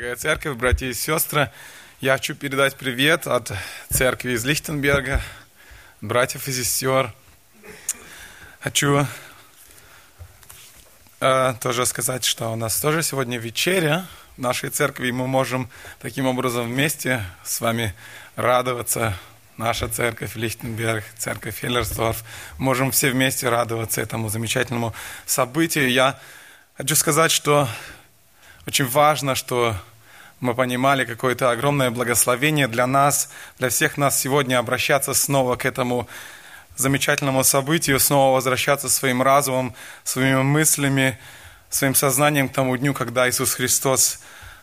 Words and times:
Дорогая 0.00 0.16
церковь, 0.16 0.56
братья 0.56 0.86
и 0.86 0.94
сестры, 0.94 1.50
я 2.00 2.14
хочу 2.14 2.34
передать 2.34 2.74
привет 2.74 3.26
от 3.26 3.52
церкви 3.90 4.32
из 4.32 4.46
Лихтенберга, 4.46 5.20
братьев 6.00 6.48
и 6.48 6.52
сестер. 6.52 7.12
Хочу 8.60 9.06
э, 11.20 11.54
тоже 11.60 11.84
сказать, 11.84 12.24
что 12.24 12.48
у 12.50 12.56
нас 12.56 12.80
тоже 12.80 13.02
сегодня 13.02 13.36
вечеря 13.36 14.06
в 14.38 14.40
нашей 14.40 14.70
церкви, 14.70 15.08
и 15.08 15.12
мы 15.12 15.26
можем 15.26 15.68
таким 16.00 16.24
образом 16.24 16.68
вместе 16.68 17.22
с 17.44 17.60
вами 17.60 17.94
радоваться. 18.36 19.12
Наша 19.58 19.86
церковь 19.86 20.34
Лихтенберг, 20.34 21.04
церковь 21.18 21.60
Хеллерсдорф. 21.60 22.24
Можем 22.56 22.90
все 22.90 23.10
вместе 23.10 23.50
радоваться 23.50 24.00
этому 24.00 24.30
замечательному 24.30 24.94
событию. 25.26 25.90
Я 25.92 26.18
хочу 26.78 26.96
сказать, 26.96 27.30
что 27.30 27.68
очень 28.66 28.86
важно, 28.86 29.34
что 29.34 29.74
мы 30.40 30.54
понимали 30.54 31.04
какое-то 31.04 31.50
огромное 31.50 31.90
благословение 31.90 32.68
для 32.68 32.86
нас, 32.86 33.30
для 33.58 33.68
всех 33.68 33.96
нас 33.96 34.18
сегодня 34.18 34.58
обращаться 34.58 35.14
снова 35.14 35.56
к 35.56 35.64
этому 35.64 36.08
замечательному 36.76 37.44
событию, 37.44 38.00
снова 38.00 38.34
возвращаться 38.34 38.88
своим 38.88 39.22
разумом, 39.22 39.74
своими 40.04 40.42
мыслями, 40.42 41.18
своим 41.68 41.94
сознанием 41.94 42.48
к 42.48 42.52
тому 42.52 42.76
дню, 42.76 42.94
когда 42.94 43.28
Иисус 43.28 43.54
Христос 43.54 44.20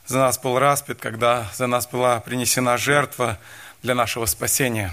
за 0.08 0.20
нас 0.20 0.39
был 0.39 0.58
распят, 0.58 1.00
когда 1.00 1.48
за 1.55 1.67
нас 1.67 1.88
была 1.88 2.20
принесена 2.20 2.77
жертва 2.77 3.38
для 3.84 3.94
нашего 3.94 4.25
спасения. 4.25 4.91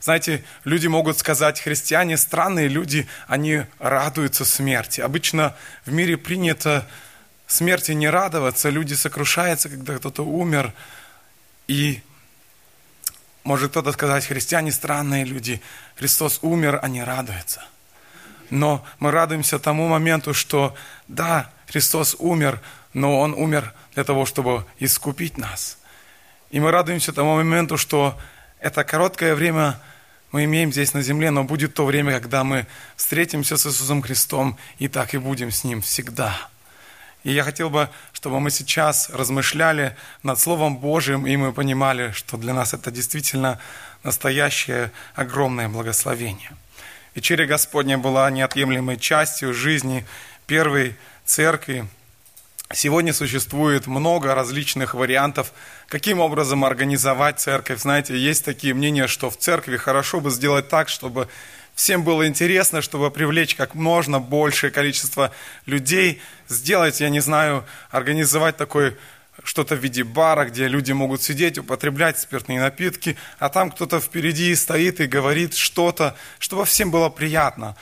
Знаете, 0.00 0.44
люди 0.64 0.86
могут 0.86 1.18
сказать, 1.18 1.60
христиане, 1.60 2.16
странные 2.16 2.68
люди, 2.68 3.08
они 3.28 3.62
радуются 3.78 4.44
смерти. 4.44 5.00
Обычно 5.00 5.54
в 5.84 5.92
мире 5.92 6.16
принято 6.16 6.86
смерти 7.46 7.92
не 7.92 8.08
радоваться, 8.08 8.70
люди 8.70 8.94
сокрушаются, 8.94 9.68
когда 9.68 9.96
кто-то 9.96 10.22
умер. 10.24 10.72
И 11.68 12.02
может 13.44 13.70
кто-то 13.70 13.92
сказать, 13.92 14.26
христиане 14.26 14.72
странные 14.72 15.24
люди, 15.24 15.60
Христос 15.96 16.40
умер, 16.42 16.80
они 16.82 17.02
радуются. 17.02 17.64
Но 18.50 18.84
мы 18.98 19.10
радуемся 19.10 19.58
тому 19.58 19.88
моменту, 19.88 20.34
что 20.34 20.74
да, 21.08 21.50
Христос 21.66 22.16
умер, 22.18 22.60
но 22.92 23.20
Он 23.20 23.34
умер 23.34 23.72
для 23.94 24.04
того, 24.04 24.24
чтобы 24.24 24.64
искупить 24.78 25.38
нас. 25.38 25.78
И 26.50 26.60
мы 26.60 26.70
радуемся 26.70 27.12
тому 27.12 27.36
моменту, 27.36 27.76
что 27.76 28.18
это 28.60 28.84
короткое 28.84 29.34
время 29.34 29.80
мы 30.32 30.44
имеем 30.44 30.72
здесь 30.72 30.92
на 30.92 31.02
земле, 31.02 31.30
но 31.30 31.44
будет 31.44 31.74
то 31.74 31.84
время, 31.84 32.12
когда 32.12 32.44
мы 32.44 32.66
встретимся 32.96 33.56
с 33.56 33.66
Иисусом 33.66 34.02
Христом, 34.02 34.58
и 34.78 34.88
так 34.88 35.14
и 35.14 35.18
будем 35.18 35.50
с 35.50 35.64
Ним 35.64 35.82
всегда. 35.82 36.48
И 37.26 37.32
я 37.32 37.42
хотел 37.42 37.70
бы, 37.70 37.88
чтобы 38.12 38.38
мы 38.38 38.52
сейчас 38.52 39.10
размышляли 39.10 39.96
над 40.22 40.38
Словом 40.38 40.76
Божьим, 40.76 41.26
и 41.26 41.36
мы 41.36 41.52
понимали, 41.52 42.12
что 42.12 42.36
для 42.36 42.54
нас 42.54 42.72
это 42.72 42.92
действительно 42.92 43.58
настоящее 44.04 44.92
огромное 45.16 45.68
благословение. 45.68 46.52
Вечеря 47.16 47.44
Господня 47.44 47.98
была 47.98 48.30
неотъемлемой 48.30 48.96
частью 48.96 49.54
жизни 49.54 50.06
первой 50.46 50.94
церкви. 51.24 51.88
Сегодня 52.72 53.12
существует 53.12 53.88
много 53.88 54.32
различных 54.32 54.94
вариантов, 54.94 55.52
каким 55.88 56.20
образом 56.20 56.64
организовать 56.64 57.40
церковь. 57.40 57.80
Знаете, 57.80 58.16
есть 58.16 58.44
такие 58.44 58.72
мнения, 58.72 59.08
что 59.08 59.30
в 59.30 59.36
церкви 59.36 59.76
хорошо 59.76 60.20
бы 60.20 60.30
сделать 60.30 60.68
так, 60.68 60.88
чтобы 60.88 61.28
Всем 61.76 62.04
было 62.04 62.26
интересно, 62.26 62.80
чтобы 62.80 63.10
привлечь 63.10 63.54
как 63.54 63.74
можно 63.74 64.18
большее 64.18 64.70
количество 64.70 65.30
людей, 65.66 66.22
сделать, 66.48 67.00
я 67.02 67.10
не 67.10 67.20
знаю, 67.20 67.66
организовать 67.90 68.56
такой 68.56 68.96
что-то 69.44 69.76
в 69.76 69.80
виде 69.80 70.02
бара, 70.02 70.46
где 70.46 70.68
люди 70.68 70.92
могут 70.92 71.22
сидеть, 71.22 71.58
употреблять 71.58 72.18
спиртные 72.18 72.60
напитки, 72.60 73.18
а 73.38 73.50
там 73.50 73.70
кто-то 73.70 74.00
впереди 74.00 74.54
стоит 74.54 75.00
и 75.00 75.06
говорит 75.06 75.54
что-то, 75.54 76.16
чтобы 76.38 76.64
всем 76.64 76.90
было 76.90 77.10
приятно. 77.10 77.76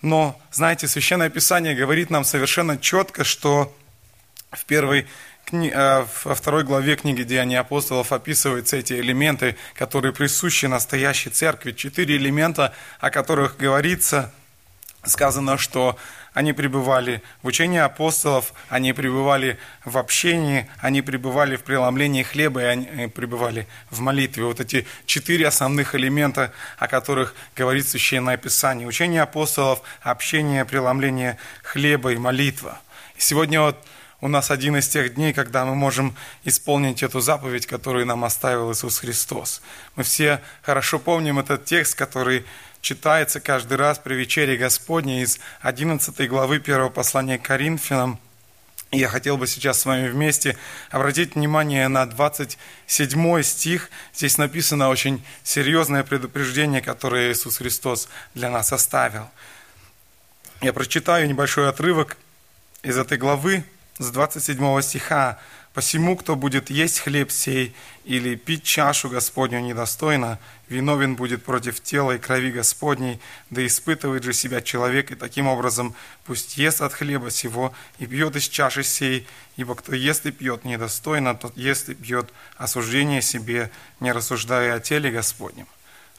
Но, 0.00 0.40
знаете, 0.50 0.88
Священное 0.88 1.28
Писание 1.28 1.74
говорит 1.74 2.08
нам 2.08 2.24
совершенно 2.24 2.78
четко, 2.78 3.24
что 3.24 3.76
в 4.52 4.64
первой 4.64 5.06
Э, 5.54 6.04
во 6.24 6.34
второй 6.34 6.64
главе 6.64 6.96
книги 6.96 7.22
Деяний 7.22 7.58
апостолов 7.58 8.12
описываются 8.12 8.76
эти 8.76 8.94
элементы, 8.94 9.56
которые 9.74 10.12
присущи 10.12 10.66
настоящей 10.66 11.30
церкви. 11.30 11.72
Четыре 11.72 12.16
элемента, 12.16 12.72
о 12.98 13.10
которых 13.10 13.56
говорится, 13.56 14.32
сказано, 15.04 15.56
что 15.56 15.96
они 16.32 16.52
пребывали 16.52 17.22
в 17.42 17.46
учении 17.46 17.78
апостолов, 17.78 18.52
они 18.68 18.92
пребывали 18.92 19.56
в 19.84 19.96
общении, 19.96 20.68
они 20.80 21.02
пребывали 21.02 21.54
в 21.54 21.62
преломлении 21.62 22.24
хлеба, 22.24 22.62
и 22.62 22.64
они 22.64 23.06
пребывали 23.06 23.68
в 23.90 24.00
молитве. 24.00 24.44
Вот 24.44 24.58
эти 24.58 24.86
четыре 25.06 25.46
основных 25.46 25.94
элемента, 25.94 26.52
о 26.78 26.88
которых 26.88 27.36
говорит 27.54 27.86
Священное 27.86 28.36
Писание. 28.36 28.88
Учение 28.88 29.22
апостолов, 29.22 29.82
общение, 30.02 30.64
преломление 30.64 31.38
хлеба 31.62 32.12
и 32.12 32.16
молитва. 32.16 32.80
И 33.16 33.20
сегодня 33.20 33.60
вот 33.60 33.76
у 34.24 34.28
нас 34.28 34.50
один 34.50 34.74
из 34.78 34.88
тех 34.88 35.16
дней, 35.16 35.34
когда 35.34 35.66
мы 35.66 35.74
можем 35.74 36.16
исполнить 36.44 37.02
эту 37.02 37.20
заповедь, 37.20 37.66
которую 37.66 38.06
нам 38.06 38.24
оставил 38.24 38.72
Иисус 38.72 39.00
Христос. 39.00 39.60
Мы 39.96 40.02
все 40.02 40.40
хорошо 40.62 40.98
помним 40.98 41.38
этот 41.38 41.66
текст, 41.66 41.94
который 41.94 42.46
читается 42.80 43.38
каждый 43.40 43.76
раз 43.76 43.98
при 43.98 44.14
вечере 44.14 44.56
Господней 44.56 45.20
из 45.20 45.40
11 45.60 46.26
главы 46.26 46.56
1 46.56 46.88
послания 46.88 47.38
к 47.38 47.42
Коринфянам. 47.42 48.18
И 48.92 48.98
я 48.98 49.08
хотел 49.08 49.36
бы 49.36 49.46
сейчас 49.46 49.80
с 49.80 49.84
вами 49.84 50.08
вместе 50.08 50.56
обратить 50.90 51.34
внимание 51.34 51.86
на 51.88 52.06
27 52.06 53.42
стих. 53.42 53.90
Здесь 54.14 54.38
написано 54.38 54.88
очень 54.88 55.22
серьезное 55.42 56.02
предупреждение, 56.02 56.80
которое 56.80 57.30
Иисус 57.30 57.58
Христос 57.58 58.08
для 58.32 58.48
нас 58.48 58.72
оставил. 58.72 59.28
Я 60.62 60.72
прочитаю 60.72 61.28
небольшой 61.28 61.68
отрывок 61.68 62.16
из 62.82 62.96
этой 62.96 63.18
главы, 63.18 63.64
с 63.98 64.10
27 64.10 64.80
стиха. 64.82 65.38
«Посему, 65.72 66.16
кто 66.16 66.36
будет 66.36 66.70
есть 66.70 67.00
хлеб 67.00 67.32
сей 67.32 67.74
или 68.04 68.36
пить 68.36 68.62
чашу 68.62 69.08
Господню 69.08 69.58
недостойно, 69.58 70.38
виновен 70.68 71.16
будет 71.16 71.44
против 71.44 71.82
тела 71.82 72.12
и 72.12 72.18
крови 72.18 72.52
Господней, 72.52 73.18
да 73.50 73.66
испытывает 73.66 74.22
же 74.22 74.32
себя 74.32 74.60
человек, 74.60 75.10
и 75.10 75.16
таким 75.16 75.48
образом 75.48 75.92
пусть 76.26 76.56
ест 76.58 76.80
от 76.80 76.92
хлеба 76.92 77.28
сего 77.32 77.74
и 77.98 78.06
пьет 78.06 78.36
из 78.36 78.48
чаши 78.48 78.84
сей, 78.84 79.26
ибо 79.56 79.74
кто 79.74 79.96
ест 79.96 80.26
и 80.26 80.30
пьет 80.30 80.64
недостойно, 80.64 81.34
тот 81.34 81.56
ест 81.56 81.88
и 81.88 81.94
пьет 81.94 82.32
осуждение 82.56 83.20
себе, 83.20 83.72
не 83.98 84.12
рассуждая 84.12 84.76
о 84.76 84.80
теле 84.80 85.10
Господнем. 85.10 85.66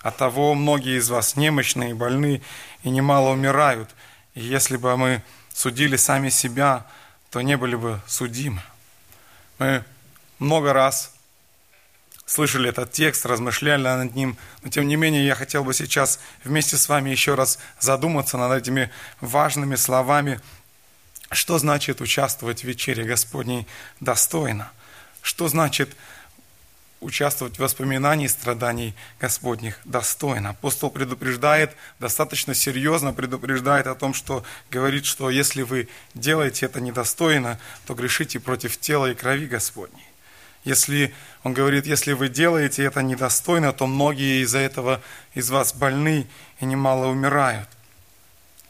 От 0.02 0.18
того 0.18 0.54
многие 0.54 0.98
из 0.98 1.10
вас 1.10 1.38
немощные 1.38 1.92
и 1.92 1.94
больны, 1.94 2.42
и 2.84 2.90
немало 2.90 3.30
умирают, 3.30 3.90
и 4.34 4.42
если 4.42 4.76
бы 4.76 4.98
мы 4.98 5.24
судили 5.54 5.96
сами 5.96 6.28
себя, 6.28 6.86
то 7.36 7.42
не 7.42 7.58
были 7.58 7.76
бы 7.76 8.00
судимы. 8.08 8.62
Мы 9.60 9.84
много 10.40 10.72
раз 10.72 11.14
слышали 12.26 12.70
этот 12.70 12.94
текст, 12.94 13.26
размышляли 13.26 13.82
над 13.82 14.16
ним, 14.16 14.38
но 14.64 14.70
тем 14.70 14.88
не 14.88 14.96
менее 14.96 15.26
я 15.26 15.36
хотел 15.36 15.66
бы 15.66 15.74
сейчас 15.74 16.22
вместе 16.46 16.78
с 16.78 16.88
вами 16.88 17.10
еще 17.10 17.36
раз 17.36 17.60
задуматься 17.78 18.38
над 18.38 18.62
этими 18.62 18.90
важными 19.20 19.76
словами, 19.76 20.40
что 21.30 21.58
значит 21.58 22.00
участвовать 22.00 22.62
в 22.62 22.64
вечере 22.64 23.04
Господней 23.04 23.68
достойно, 24.00 24.72
что 25.22 25.50
значит 25.50 25.90
участвовать 25.90 26.06
в 27.10 27.60
воспоминании 27.60 28.28
страданий 28.28 28.94
Господних 29.20 29.80
достойно. 29.86 30.50
Апостол 30.50 30.90
предупреждает, 30.90 31.76
достаточно 32.00 32.54
серьезно 32.54 33.14
предупреждает 33.14 33.88
о 33.88 33.96
том, 33.96 34.14
что 34.14 34.44
говорит, 34.72 35.06
что 35.06 35.30
если 35.30 35.62
вы 35.62 35.88
делаете 36.14 36.66
это 36.66 36.82
недостойно, 36.82 37.60
то 37.86 37.94
грешите 37.94 38.40
против 38.40 38.80
тела 38.80 39.12
и 39.12 39.16
крови 39.16 39.46
Господней. 39.46 40.08
Если, 40.64 41.14
он 41.44 41.54
говорит, 41.54 41.86
если 41.86 42.14
вы 42.14 42.28
делаете 42.28 42.84
это 42.84 43.04
недостойно, 43.04 43.72
то 43.72 43.86
многие 43.86 44.42
из-за 44.44 44.60
этого 44.60 45.02
из 45.36 45.50
вас 45.52 45.74
больны 45.74 46.28
и 46.60 46.66
немало 46.66 47.08
умирают. 47.08 47.70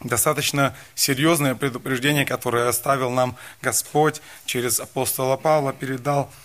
Достаточно 0.02 0.76
серьезное 0.94 1.56
предупреждение, 1.56 2.26
которое 2.26 2.68
оставил 2.68 3.12
нам 3.12 3.38
Господь 3.62 4.22
через 4.46 4.80
апостола 4.80 5.38
Павла, 5.38 5.72
передал– 5.74 6.32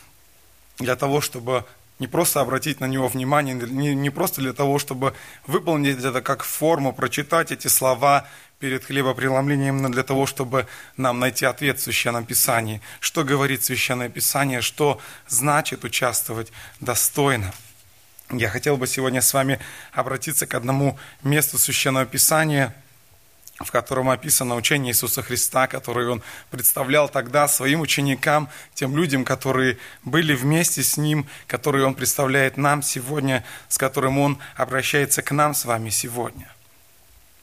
для 0.80 0.96
того, 0.96 1.20
чтобы 1.20 1.64
не 2.00 2.08
просто 2.08 2.40
обратить 2.40 2.80
на 2.80 2.86
него 2.86 3.06
внимание, 3.08 3.54
не, 3.54 3.94
не 3.94 4.10
просто 4.10 4.40
для 4.40 4.52
того, 4.52 4.78
чтобы 4.78 5.14
выполнить 5.46 6.02
это 6.02 6.22
как 6.22 6.42
форму, 6.42 6.92
прочитать 6.92 7.52
эти 7.52 7.68
слова 7.68 8.26
перед 8.58 8.84
хлебопреломлением, 8.84 9.80
но 9.80 9.88
для 9.90 10.02
того, 10.02 10.26
чтобы 10.26 10.66
нам 10.96 11.20
найти 11.20 11.44
ответ 11.44 11.78
в 11.78 11.82
Священном 11.82 12.24
Писании. 12.24 12.80
Что 13.00 13.22
говорит 13.22 13.62
Священное 13.62 14.08
Писание, 14.08 14.62
что 14.62 14.98
значит 15.28 15.84
участвовать 15.84 16.52
достойно. 16.80 17.52
Я 18.30 18.48
хотел 18.48 18.76
бы 18.76 18.86
сегодня 18.86 19.22
с 19.22 19.34
вами 19.34 19.58
обратиться 19.92 20.46
к 20.46 20.54
одному 20.54 20.98
месту 21.22 21.58
Священного 21.58 22.06
Писания, 22.06 22.74
в 23.60 23.70
котором 23.70 24.08
описано 24.08 24.56
учение 24.56 24.92
Иисуса 24.92 25.22
Христа, 25.22 25.66
которое 25.66 26.08
Он 26.08 26.22
представлял 26.50 27.08
тогда 27.08 27.46
своим 27.46 27.80
ученикам, 27.80 28.48
тем 28.74 28.96
людям, 28.96 29.24
которые 29.24 29.78
были 30.02 30.34
вместе 30.34 30.82
с 30.82 30.96
Ним, 30.96 31.26
которые 31.46 31.86
Он 31.86 31.94
представляет 31.94 32.56
нам 32.56 32.82
сегодня, 32.82 33.44
с 33.68 33.76
которым 33.76 34.18
Он 34.18 34.38
обращается 34.56 35.20
к 35.20 35.30
нам 35.30 35.52
с 35.54 35.66
вами 35.66 35.90
сегодня. 35.90 36.50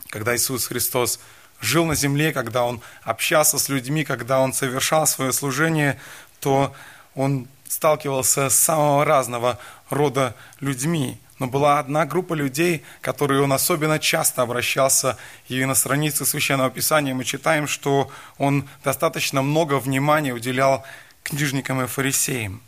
Когда 0.09 0.35
Иисус 0.35 0.65
Христос 0.67 1.19
жил 1.61 1.85
на 1.85 1.93
земле, 1.93 2.33
когда 2.33 2.63
Он 2.63 2.81
общался 3.03 3.59
с 3.59 3.69
людьми, 3.69 4.03
когда 4.03 4.39
Он 4.39 4.53
совершал 4.53 5.05
свое 5.05 5.31
служение, 5.31 5.99
то 6.39 6.73
Он 7.13 7.47
сталкивался 7.67 8.49
с 8.49 8.57
самого 8.57 9.05
разного 9.05 9.59
рода 9.89 10.35
людьми. 10.59 11.19
Но 11.39 11.47
была 11.47 11.79
одна 11.79 12.05
группа 12.05 12.33
людей, 12.33 12.83
которой 13.01 13.39
он 13.39 13.53
особенно 13.53 13.99
часто 13.99 14.41
обращался, 14.41 15.17
и 15.47 15.63
на 15.65 15.75
странице 15.75 16.25
Священного 16.25 16.71
Писания 16.71 17.13
мы 17.13 17.25
читаем, 17.25 17.67
что 17.67 18.09
он 18.37 18.67
достаточно 18.83 19.41
много 19.43 19.79
внимания 19.79 20.33
уделял 20.33 20.83
книжникам 21.23 21.81
и 21.81 21.87
фарисеям. 21.87 22.61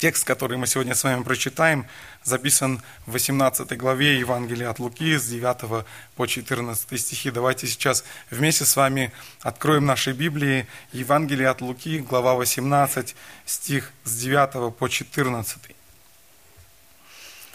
Текст, 0.00 0.24
который 0.24 0.56
мы 0.56 0.66
сегодня 0.66 0.94
с 0.94 1.04
вами 1.04 1.22
прочитаем, 1.22 1.84
записан 2.24 2.80
в 3.04 3.12
18 3.12 3.76
главе 3.76 4.18
Евангелия 4.18 4.70
от 4.70 4.78
Луки 4.78 5.18
с 5.18 5.26
9 5.26 5.84
по 6.16 6.26
14 6.26 6.98
стихи. 6.98 7.30
Давайте 7.30 7.66
сейчас 7.66 8.04
вместе 8.30 8.64
с 8.64 8.76
вами 8.76 9.12
откроем 9.42 9.84
наши 9.84 10.12
Библии. 10.12 10.66
Евангелие 10.92 11.50
от 11.50 11.60
Луки, 11.60 11.98
глава 11.98 12.34
18, 12.34 13.14
стих 13.44 13.92
с 14.04 14.16
9 14.16 14.74
по 14.74 14.88
14. 14.88 15.79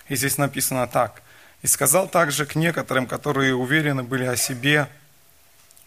И 0.08 0.16
здесь 0.16 0.38
написано 0.38 0.88
так. 0.88 1.22
«И 1.62 1.68
сказал 1.68 2.08
также 2.08 2.46
к 2.46 2.56
некоторым, 2.56 3.08
которые 3.08 3.56
уверены 3.56 4.04
были 4.04 4.26
о 4.26 4.36
себе, 4.36 4.88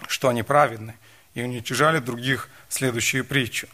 что 0.09 0.29
они 0.29 0.43
праведны, 0.43 0.95
и 1.35 1.43
уничижали 1.43 1.99
других 1.99 2.49
следующую 2.69 3.25
притчу. 3.25 3.69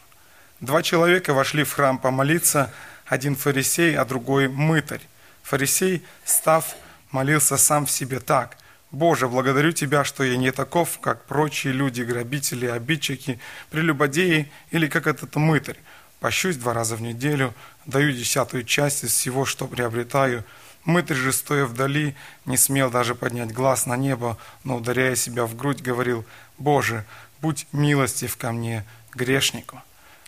Два 0.59 0.83
человека 0.83 1.33
вошли 1.33 1.63
в 1.63 1.73
храм 1.73 1.97
помолиться, 1.97 2.71
один 3.05 3.35
фарисей, 3.35 3.95
а 3.95 4.05
другой 4.05 4.47
мытарь. 4.47 5.01
Фарисей, 5.43 6.03
став, 6.23 6.75
молился 7.11 7.57
сам 7.57 7.85
в 7.85 7.91
себе 7.91 8.19
так. 8.19 8.57
«Боже, 8.91 9.27
благодарю 9.27 9.71
Тебя, 9.73 10.03
что 10.03 10.23
я 10.23 10.37
не 10.37 10.51
таков, 10.51 10.99
как 10.99 11.25
прочие 11.25 11.73
люди, 11.73 12.01
грабители, 12.01 12.65
обидчики, 12.65 13.39
прелюбодеи 13.69 14.51
или 14.71 14.87
как 14.87 15.07
этот 15.07 15.35
мытарь. 15.35 15.77
Пощусь 16.19 16.57
два 16.57 16.73
раза 16.73 16.95
в 16.95 17.01
неделю, 17.01 17.53
даю 17.85 18.11
десятую 18.11 18.63
часть 18.63 19.03
из 19.03 19.11
всего, 19.11 19.45
что 19.45 19.67
приобретаю. 19.67 20.43
Мытарь 20.85 21.17
же, 21.17 21.33
стоя 21.33 21.65
вдали, 21.65 22.15
не 22.45 22.57
смел 22.57 22.89
даже 22.89 23.15
поднять 23.15 23.51
глаз 23.51 23.85
на 23.85 23.97
небо, 23.97 24.37
но, 24.63 24.77
ударяя 24.77 25.15
себя 25.15 25.45
в 25.45 25.55
грудь, 25.55 25.81
говорил, 25.81 26.25
«Боже, 26.57 27.05
будь 27.41 27.67
милостив 27.71 28.37
ко 28.37 28.51
мне, 28.51 28.85
грешнику». 29.13 29.81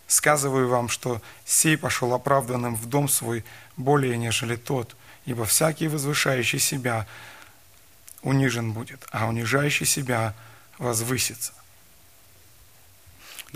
Сказываю 0.07 0.69
вам, 0.69 0.87
что 0.87 1.21
сей 1.45 1.77
пошел 1.77 2.13
оправданным 2.13 2.75
в 2.75 2.85
дом 2.85 3.09
свой 3.09 3.43
более, 3.75 4.17
нежели 4.17 4.55
тот, 4.55 4.95
ибо 5.25 5.45
всякий 5.45 5.89
возвышающий 5.89 6.59
себя 6.59 7.05
унижен 8.21 8.71
будет, 8.71 9.05
а 9.11 9.27
унижающий 9.27 9.85
себя 9.85 10.33
возвысится. 10.77 11.53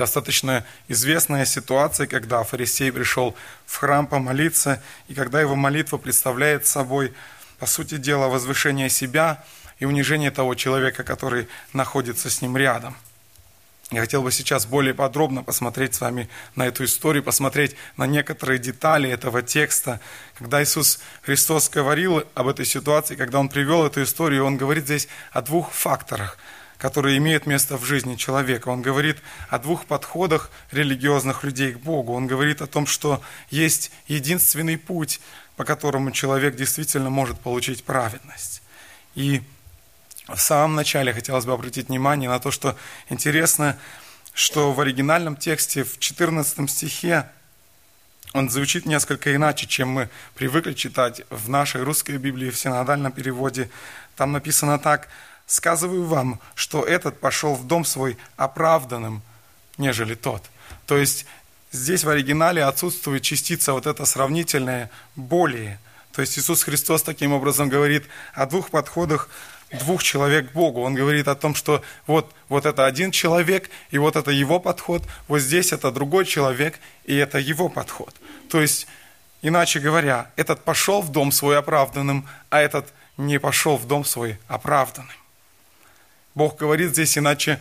Достаточно 0.01 0.65
известная 0.87 1.45
ситуация, 1.45 2.07
когда 2.07 2.41
фарисей 2.41 2.91
пришел 2.91 3.35
в 3.67 3.77
храм 3.77 4.07
помолиться, 4.07 4.81
и 5.07 5.13
когда 5.13 5.39
его 5.39 5.55
молитва 5.55 5.97
представляет 5.97 6.65
собой, 6.65 7.13
по 7.59 7.67
сути 7.67 7.97
дела, 7.97 8.27
возвышение 8.27 8.89
себя 8.89 9.43
и 9.77 9.85
унижение 9.85 10.31
того 10.31 10.55
человека, 10.55 11.03
который 11.03 11.47
находится 11.71 12.31
с 12.31 12.41
ним 12.41 12.57
рядом. 12.57 12.97
Я 13.91 14.01
хотел 14.01 14.23
бы 14.23 14.31
сейчас 14.31 14.65
более 14.65 14.95
подробно 14.95 15.43
посмотреть 15.43 15.93
с 15.93 16.01
вами 16.01 16.29
на 16.55 16.65
эту 16.65 16.85
историю, 16.85 17.21
посмотреть 17.21 17.75
на 17.95 18.07
некоторые 18.07 18.57
детали 18.57 19.07
этого 19.07 19.43
текста. 19.43 19.99
Когда 20.35 20.63
Иисус 20.63 20.99
Христос 21.21 21.69
говорил 21.69 22.23
об 22.33 22.47
этой 22.47 22.65
ситуации, 22.65 23.15
когда 23.15 23.39
Он 23.39 23.49
привел 23.49 23.85
эту 23.85 24.01
историю, 24.01 24.45
Он 24.45 24.57
говорит 24.57 24.85
здесь 24.85 25.07
о 25.31 25.43
двух 25.43 25.71
факторах– 25.71 26.39
которые 26.81 27.19
имеют 27.19 27.45
место 27.45 27.77
в 27.77 27.85
жизни 27.85 28.15
человека. 28.15 28.69
Он 28.69 28.81
говорит 28.81 29.19
о 29.49 29.59
двух 29.59 29.85
подходах 29.85 30.49
религиозных 30.71 31.43
людей 31.43 31.73
к 31.73 31.77
Богу. 31.77 32.13
Он 32.13 32.25
говорит 32.25 32.59
о 32.63 32.65
том, 32.65 32.87
что 32.87 33.21
есть 33.51 33.91
единственный 34.07 34.79
путь, 34.79 35.21
по 35.55 35.63
которому 35.63 36.09
человек 36.09 36.55
действительно 36.55 37.11
может 37.11 37.39
получить 37.39 37.83
праведность. 37.83 38.63
И 39.13 39.43
в 40.27 40.39
самом 40.39 40.73
начале 40.73 41.13
хотелось 41.13 41.45
бы 41.45 41.53
обратить 41.53 41.89
внимание 41.89 42.27
на 42.27 42.39
то, 42.39 42.49
что 42.49 42.75
интересно, 43.09 43.77
что 44.33 44.73
в 44.73 44.81
оригинальном 44.81 45.35
тексте 45.35 45.83
в 45.83 45.99
14 45.99 46.67
стихе 46.67 47.29
он 48.33 48.49
звучит 48.49 48.87
несколько 48.87 49.35
иначе, 49.35 49.67
чем 49.67 49.89
мы 49.89 50.09
привыкли 50.33 50.73
читать 50.73 51.21
в 51.29 51.47
нашей 51.47 51.83
русской 51.83 52.17
Библии, 52.17 52.49
в 52.49 52.57
синодальном 52.57 53.11
переводе. 53.11 53.69
Там 54.15 54.31
написано 54.31 54.79
так– 54.79 55.09
сказываю 55.45 56.05
вам, 56.05 56.39
что 56.55 56.83
этот 56.83 57.19
пошел 57.19 57.55
в 57.55 57.67
дом 57.67 57.85
свой 57.85 58.17
оправданным, 58.37 59.21
нежели 59.77 60.15
тот. 60.15 60.43
То 60.85 60.97
есть 60.97 61.25
здесь 61.71 62.03
в 62.03 62.09
оригинале 62.09 62.63
отсутствует 62.63 63.23
частица 63.23 63.73
вот 63.73 63.85
это 63.85 64.05
сравнительное 64.05 64.89
более. 65.15 65.79
То 66.13 66.21
есть 66.21 66.37
Иисус 66.37 66.63
Христос 66.63 67.03
таким 67.03 67.33
образом 67.33 67.69
говорит 67.69 68.03
о 68.33 68.45
двух 68.45 68.69
подходах 68.69 69.29
двух 69.71 70.03
человек 70.03 70.51
к 70.51 70.53
Богу. 70.53 70.81
Он 70.81 70.93
говорит 70.93 71.27
о 71.27 71.35
том, 71.35 71.55
что 71.55 71.81
вот, 72.07 72.31
вот 72.49 72.65
это 72.65 72.85
один 72.85 73.11
человек, 73.11 73.69
и 73.89 73.97
вот 73.97 74.15
это 74.15 74.31
его 74.31 74.59
подход, 74.59 75.03
вот 75.27 75.39
здесь 75.39 75.71
это 75.71 75.91
другой 75.91 76.25
человек, 76.25 76.79
и 77.05 77.15
это 77.15 77.39
его 77.39 77.69
подход. 77.69 78.13
То 78.49 78.61
есть, 78.61 78.87
иначе 79.41 79.79
говоря, 79.79 80.29
этот 80.35 80.63
пошел 80.63 81.01
в 81.01 81.11
дом 81.11 81.31
свой 81.31 81.57
оправданным, 81.57 82.27
а 82.49 82.59
этот 82.59 82.87
не 83.17 83.39
пошел 83.39 83.77
в 83.77 83.87
дом 83.87 84.03
свой 84.03 84.39
оправданным. 84.47 85.20
Бог 86.33 86.57
говорит 86.57 86.91
здесь 86.91 87.17
иначе 87.17 87.59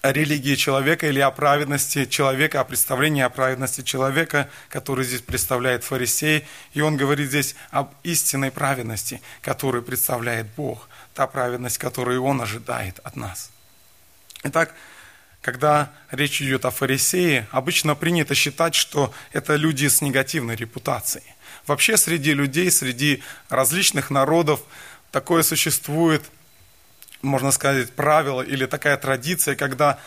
о 0.00 0.12
религии 0.12 0.56
человека 0.56 1.06
или 1.06 1.20
о 1.20 1.30
праведности 1.30 2.06
человека, 2.06 2.60
о 2.60 2.64
представлении 2.64 3.22
о 3.22 3.30
праведности 3.30 3.82
человека, 3.82 4.50
который 4.68 5.04
здесь 5.04 5.20
представляет 5.20 5.84
фарисей. 5.84 6.44
И 6.74 6.80
он 6.80 6.96
говорит 6.96 7.28
здесь 7.28 7.54
об 7.70 7.94
истинной 8.02 8.50
праведности, 8.50 9.22
которую 9.42 9.84
представляет 9.84 10.48
Бог, 10.56 10.88
та 11.14 11.28
праведность, 11.28 11.78
которую 11.78 12.24
Он 12.24 12.40
ожидает 12.40 12.98
от 13.04 13.14
нас. 13.14 13.50
Итак, 14.42 14.74
когда 15.40 15.92
речь 16.10 16.42
идет 16.42 16.64
о 16.64 16.72
фарисее, 16.72 17.46
обычно 17.52 17.94
принято 17.94 18.34
считать, 18.34 18.74
что 18.74 19.14
это 19.32 19.54
люди 19.54 19.86
с 19.86 20.00
негативной 20.00 20.56
репутацией. 20.56 21.34
Вообще 21.68 21.96
среди 21.96 22.34
людей, 22.34 22.72
среди 22.72 23.22
различных 23.48 24.10
народов 24.10 24.62
такое 25.12 25.44
существует– 25.44 26.24
можно 27.22 27.50
сказать, 27.50 27.90
правило 27.92 28.42
или 28.42 28.66
такая 28.66 28.96
традиция, 28.96 29.54
когда 29.54 29.98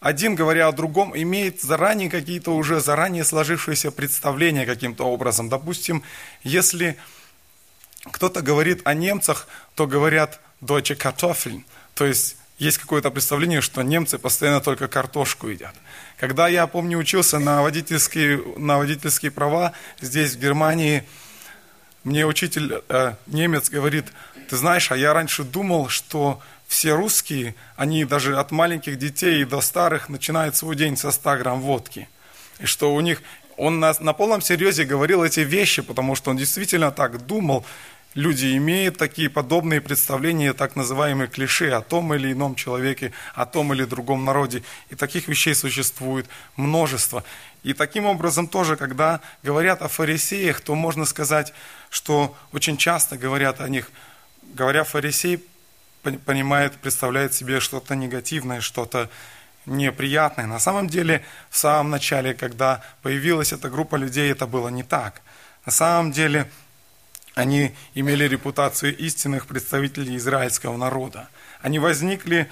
один, 0.00 0.34
говоря 0.36 0.68
о 0.68 0.72
другом, 0.72 1.16
имеет 1.16 1.60
заранее 1.60 2.08
какие-то 2.08 2.54
уже 2.54 2.80
заранее 2.80 3.24
сложившиеся 3.24 3.90
представления 3.90 4.64
каким-то 4.64 5.04
образом. 5.04 5.48
Допустим, 5.48 6.04
если 6.42 6.96
кто-то 8.12 8.42
говорит 8.42 8.82
о 8.84 8.94
немцах, 8.94 9.48
то 9.74 9.86
говорят 9.86 10.40
«deutsche 10.60 10.96
Kartoffeln», 10.96 11.64
то 11.94 12.06
есть 12.06 12.36
есть 12.58 12.78
какое-то 12.78 13.10
представление, 13.10 13.60
что 13.60 13.82
немцы 13.82 14.18
постоянно 14.18 14.60
только 14.60 14.88
картошку 14.88 15.48
едят. 15.48 15.74
Когда 16.16 16.48
я, 16.48 16.66
помню, 16.66 16.98
учился 16.98 17.38
на 17.38 17.62
водительские, 17.62 18.42
на 18.56 18.78
водительские 18.78 19.30
права 19.30 19.72
здесь, 20.00 20.34
в 20.34 20.40
Германии, 20.40 21.04
мне 22.02 22.26
учитель 22.26 22.82
э, 22.88 23.14
немец 23.26 23.70
говорит, 23.70 24.06
ты 24.48 24.56
знаешь, 24.56 24.90
а 24.90 24.96
я 24.96 25.12
раньше 25.12 25.44
думал, 25.44 25.88
что 25.88 26.40
все 26.68 26.94
русские, 26.94 27.54
они 27.76 28.04
даже 28.04 28.38
от 28.38 28.52
маленьких 28.52 28.98
детей 28.98 29.42
до 29.44 29.62
старых 29.62 30.10
начинают 30.10 30.54
свой 30.54 30.76
день 30.76 30.96
со 30.96 31.10
100 31.10 31.38
грамм 31.38 31.60
водки. 31.62 32.08
И 32.60 32.66
что 32.66 32.94
у 32.94 33.00
них, 33.00 33.22
он 33.56 33.80
на, 33.80 33.94
на 34.00 34.12
полном 34.12 34.42
серьезе 34.42 34.84
говорил 34.84 35.24
эти 35.24 35.40
вещи, 35.40 35.80
потому 35.80 36.14
что 36.14 36.30
он 36.30 36.36
действительно 36.36 36.92
так 36.92 37.26
думал. 37.26 37.64
Люди 38.14 38.54
имеют 38.56 38.98
такие 38.98 39.30
подобные 39.30 39.80
представления, 39.80 40.52
так 40.52 40.76
называемые 40.76 41.28
клише 41.28 41.70
о 41.70 41.80
том 41.80 42.12
или 42.14 42.32
ином 42.32 42.54
человеке, 42.54 43.12
о 43.34 43.46
том 43.46 43.72
или 43.72 43.84
другом 43.84 44.26
народе. 44.26 44.62
И 44.90 44.94
таких 44.94 45.26
вещей 45.26 45.54
существует 45.54 46.26
множество. 46.56 47.24
И 47.62 47.72
таким 47.72 48.04
образом 48.04 48.46
тоже, 48.46 48.76
когда 48.76 49.20
говорят 49.42 49.80
о 49.80 49.88
фарисеях, 49.88 50.60
то 50.60 50.74
можно 50.74 51.06
сказать, 51.06 51.54
что 51.88 52.36
очень 52.52 52.76
часто 52.76 53.16
говорят 53.16 53.60
о 53.60 53.68
них, 53.68 53.90
говоря 54.54 54.84
фарисей, 54.84 55.42
понимает, 56.12 56.74
представляет 56.74 57.34
себе 57.34 57.60
что-то 57.60 57.94
негативное, 57.94 58.60
что-то 58.60 59.10
неприятное. 59.66 60.46
На 60.46 60.58
самом 60.58 60.88
деле, 60.88 61.24
в 61.50 61.56
самом 61.56 61.90
начале, 61.90 62.34
когда 62.34 62.82
появилась 63.02 63.52
эта 63.52 63.68
группа 63.68 63.96
людей, 63.96 64.30
это 64.32 64.46
было 64.46 64.68
не 64.68 64.82
так. 64.82 65.20
На 65.66 65.72
самом 65.72 66.12
деле, 66.12 66.50
они 67.34 67.74
имели 67.94 68.24
репутацию 68.24 68.96
истинных 68.96 69.46
представителей 69.46 70.16
израильского 70.16 70.76
народа. 70.76 71.28
Они 71.60 71.78
возникли 71.80 72.48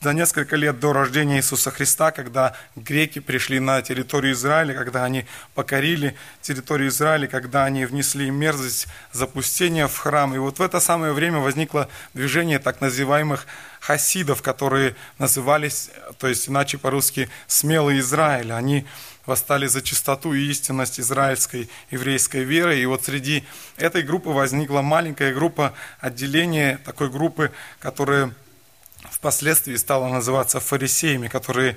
за 0.00 0.12
несколько 0.12 0.54
лет 0.54 0.78
до 0.78 0.92
рождения 0.92 1.38
Иисуса 1.38 1.70
Христа, 1.72 2.12
когда 2.12 2.54
греки 2.76 3.18
пришли 3.18 3.58
на 3.58 3.82
территорию 3.82 4.34
Израиля, 4.34 4.74
когда 4.74 5.04
они 5.04 5.26
покорили 5.54 6.16
территорию 6.42 6.88
Израиля, 6.88 7.26
когда 7.26 7.64
они 7.64 7.86
внесли 7.86 8.30
мерзость 8.30 8.86
запустения 9.12 9.88
в 9.88 9.98
храм. 9.98 10.32
И 10.34 10.38
вот 10.38 10.60
в 10.60 10.62
это 10.62 10.78
самое 10.78 11.12
время 11.12 11.40
возникло 11.40 11.88
движение 12.14 12.60
так 12.60 12.80
называемых 12.80 13.46
хасидов, 13.80 14.42
которые 14.42 14.94
назывались, 15.18 15.90
то 16.18 16.28
есть 16.28 16.48
иначе 16.48 16.78
по-русски, 16.78 17.28
смелые 17.48 18.00
Израиля. 18.00 18.54
Они 18.54 18.86
восстали 19.26 19.66
за 19.66 19.82
чистоту 19.82 20.32
и 20.32 20.46
истинность 20.48 20.98
израильской 21.00 21.68
еврейской 21.90 22.44
веры. 22.44 22.78
И 22.78 22.86
вот 22.86 23.04
среди 23.04 23.44
этой 23.76 24.02
группы 24.02 24.30
возникла 24.30 24.82
маленькая 24.82 25.34
группа 25.34 25.74
отделения 26.00 26.78
такой 26.84 27.10
группы, 27.10 27.52
которая 27.78 28.32
впоследствии 29.10 29.76
стала 29.76 30.08
называться 30.08 30.60
фарисеями, 30.60 31.28
которые 31.28 31.76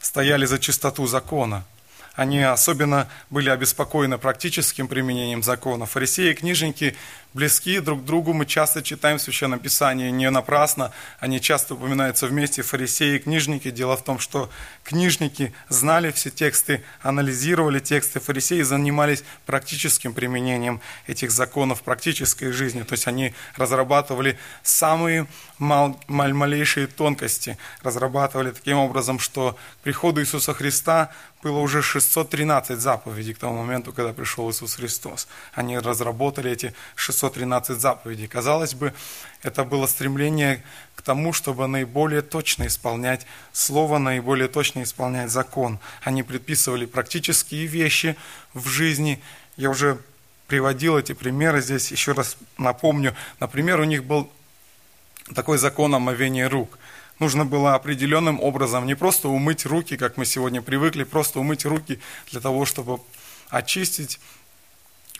стояли 0.00 0.46
за 0.46 0.58
чистоту 0.58 1.06
закона. 1.06 1.64
Они 2.14 2.40
особенно 2.40 3.08
были 3.28 3.50
обеспокоены 3.50 4.18
практическим 4.18 4.86
применением 4.86 5.42
закона. 5.42 5.84
Фарисеи 5.84 6.30
и 6.30 6.34
книжники 6.34 6.94
близки 7.34 7.80
друг 7.80 8.02
к 8.02 8.04
другу. 8.04 8.32
Мы 8.32 8.46
часто 8.46 8.82
читаем 8.82 9.18
в 9.18 9.22
Священном 9.22 9.58
Писании 9.58 10.10
не 10.10 10.30
напрасно. 10.30 10.92
Они 11.18 11.40
часто 11.40 11.74
упоминаются 11.74 12.26
вместе, 12.26 12.62
фарисеи 12.62 13.16
и 13.16 13.18
книжники. 13.18 13.70
Дело 13.70 13.96
в 13.96 14.04
том, 14.04 14.18
что 14.18 14.48
книжники 14.84 15.52
знали 15.68 16.12
все 16.12 16.30
тексты, 16.30 16.82
анализировали 17.02 17.80
тексты. 17.80 18.20
Фарисеи 18.20 18.62
занимались 18.62 19.24
практическим 19.46 20.14
применением 20.14 20.80
этих 21.06 21.32
законов 21.32 21.80
в 21.80 21.82
практической 21.82 22.52
жизни. 22.52 22.82
То 22.82 22.92
есть 22.92 23.06
они 23.08 23.34
разрабатывали 23.56 24.38
самые 24.62 25.26
мал, 25.58 26.00
малейшие 26.08 26.86
тонкости. 26.86 27.58
Разрабатывали 27.82 28.52
таким 28.52 28.78
образом, 28.78 29.18
что 29.18 29.58
к 29.80 29.84
приходу 29.84 30.20
Иисуса 30.20 30.54
Христа 30.54 31.10
было 31.42 31.58
уже 31.58 31.82
613 31.82 32.80
заповедей 32.80 33.34
к 33.34 33.38
тому 33.38 33.58
моменту, 33.58 33.92
когда 33.92 34.12
пришел 34.14 34.50
Иисус 34.50 34.76
Христос. 34.76 35.28
Они 35.52 35.78
разработали 35.78 36.50
эти 36.50 36.74
600 36.94 37.23
613 37.24 37.80
заповедей. 37.80 38.26
Казалось 38.26 38.74
бы, 38.74 38.92
это 39.42 39.64
было 39.64 39.86
стремление 39.86 40.62
к 40.94 41.02
тому, 41.02 41.32
чтобы 41.32 41.66
наиболее 41.66 42.22
точно 42.22 42.66
исполнять 42.66 43.26
Слово, 43.52 43.98
наиболее 43.98 44.48
точно 44.48 44.82
исполнять 44.82 45.30
закон. 45.30 45.78
Они 46.02 46.22
предписывали 46.22 46.86
практические 46.86 47.66
вещи 47.66 48.16
в 48.52 48.68
жизни. 48.68 49.20
Я 49.56 49.70
уже 49.70 49.98
приводил 50.46 50.98
эти 50.98 51.12
примеры 51.12 51.62
здесь, 51.62 51.90
еще 51.90 52.12
раз 52.12 52.36
напомню. 52.58 53.14
Например, 53.40 53.80
у 53.80 53.84
них 53.84 54.04
был 54.04 54.30
такой 55.34 55.58
закон 55.58 55.94
омовения 55.94 56.48
рук. 56.48 56.78
Нужно 57.20 57.44
было 57.44 57.74
определенным 57.74 58.40
образом 58.40 58.86
не 58.86 58.96
просто 58.96 59.28
умыть 59.28 59.64
руки, 59.66 59.96
как 59.96 60.16
мы 60.16 60.26
сегодня 60.26 60.60
привыкли, 60.60 61.04
просто 61.04 61.38
умыть 61.38 61.64
руки 61.64 62.00
для 62.30 62.40
того, 62.40 62.64
чтобы 62.64 63.00
очистить 63.50 64.18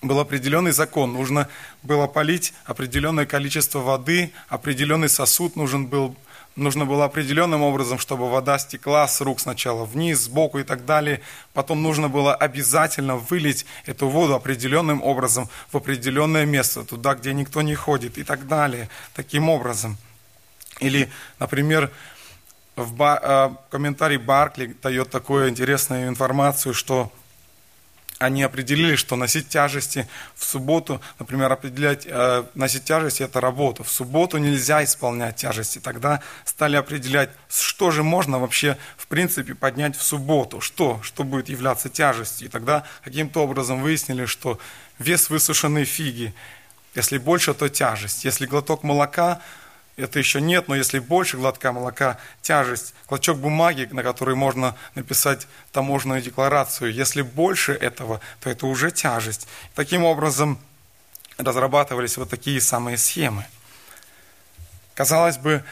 был 0.07 0.21
определенный 0.21 0.73
закон. 0.73 1.13
Нужно 1.13 1.49
было 1.83 2.07
полить 2.07 2.55
определенное 2.65 3.27
количество 3.27 3.81
воды, 3.81 4.33
определенный 4.49 5.09
сосуд 5.09 5.57
нужен 5.57 5.87
был, 5.87 6.17
нужно 6.57 6.87
было 6.87 7.05
определенным 7.05 7.63
образом, 7.63 7.99
чтобы 7.99 8.31
вода 8.31 8.59
стекла 8.59 9.09
с 9.09 9.21
рук 9.21 9.41
сначала 9.41 9.85
вниз, 9.85 10.21
сбоку 10.21 10.59
и 10.59 10.63
так 10.63 10.85
далее. 10.85 11.21
Потом 11.53 11.83
нужно 11.83 12.09
было 12.09 12.35
обязательно 12.35 13.17
вылить 13.17 13.67
эту 13.87 14.09
воду 14.09 14.35
определенным 14.35 15.03
образом 15.03 15.49
в 15.73 15.77
определенное 15.77 16.47
место, 16.47 16.85
туда, 16.85 17.15
где 17.15 17.33
никто 17.33 17.63
не 17.63 17.75
ходит 17.75 18.19
и 18.19 18.25
так 18.25 18.47
далее. 18.47 18.89
Таким 19.15 19.49
образом. 19.49 19.97
Или, 20.81 21.11
например, 21.39 21.91
в 22.77 23.03
э, 23.03 23.51
комментарии 23.71 24.17
Баркли 24.17 24.75
дает 24.83 25.11
такую 25.11 25.49
интересную 25.49 26.09
информацию, 26.09 26.75
что 26.75 27.13
они 28.19 28.43
определили, 28.43 28.97
что 28.97 29.17
носить 29.17 29.49
тяжести 29.49 30.09
в 30.35 30.45
субботу, 30.45 31.01
например, 31.19 31.53
определять, 31.53 32.07
э, 32.07 32.45
носить 32.55 32.85
тяжести– 32.85 33.23
это 33.25 33.41
работа. 33.41 33.83
В 33.83 33.91
субботу 33.91 34.39
нельзя 34.39 34.85
исполнять 34.85 35.37
тяжести. 35.37 35.79
Тогда 35.79 36.21
стали 36.45 36.77
определять, 36.77 37.31
что 37.49 37.91
же 37.91 38.03
можно 38.03 38.39
вообще, 38.39 38.79
в 38.97 39.07
принципе, 39.07 39.55
поднять 39.55 39.97
в 39.97 40.03
субботу, 40.03 40.61
что, 40.61 41.01
что 41.03 41.25
будет 41.25 41.49
являться 41.49 41.89
тяжестью. 41.89 42.49
И 42.49 42.51
тогда 42.51 42.85
каким-то 43.03 43.43
образом 43.43 43.83
выяснили, 43.83 44.27
что 44.27 44.59
вес 44.99 45.29
высушенной 45.29 45.85
фиги, 45.85 46.35
если 46.95 47.19
больше, 47.19 47.53
то 47.55 47.69
тяжесть. 47.69 48.25
Если 48.25 48.47
глоток 48.47 48.85
молока– 48.85 49.41
это 49.97 50.19
еще 50.19 50.41
нет, 50.41 50.69
но 50.69 50.75
если 50.75 50.99
больше 50.99 51.37
глотка 51.37 51.73
молока, 51.73 52.19
тяжесть, 52.43 52.95
клочок 53.07 53.39
бумаги, 53.39 53.89
на 53.93 54.03
который 54.03 54.35
можно 54.35 54.77
написать 54.95 55.47
таможенную 55.73 56.21
декларацию, 56.21 56.93
если 56.93 57.23
больше 57.23 57.73
этого, 57.73 58.21
то 58.41 58.51
это 58.51 58.67
уже 58.67 58.91
тяжесть. 58.91 59.47
Таким 59.75 60.05
образом 60.05 60.59
разрабатывались 61.39 62.17
вот 62.17 62.31
такие 62.31 62.61
самые 62.61 62.97
схемы. 62.97 63.47
Казалось 64.95 65.39
бы, 65.39 65.65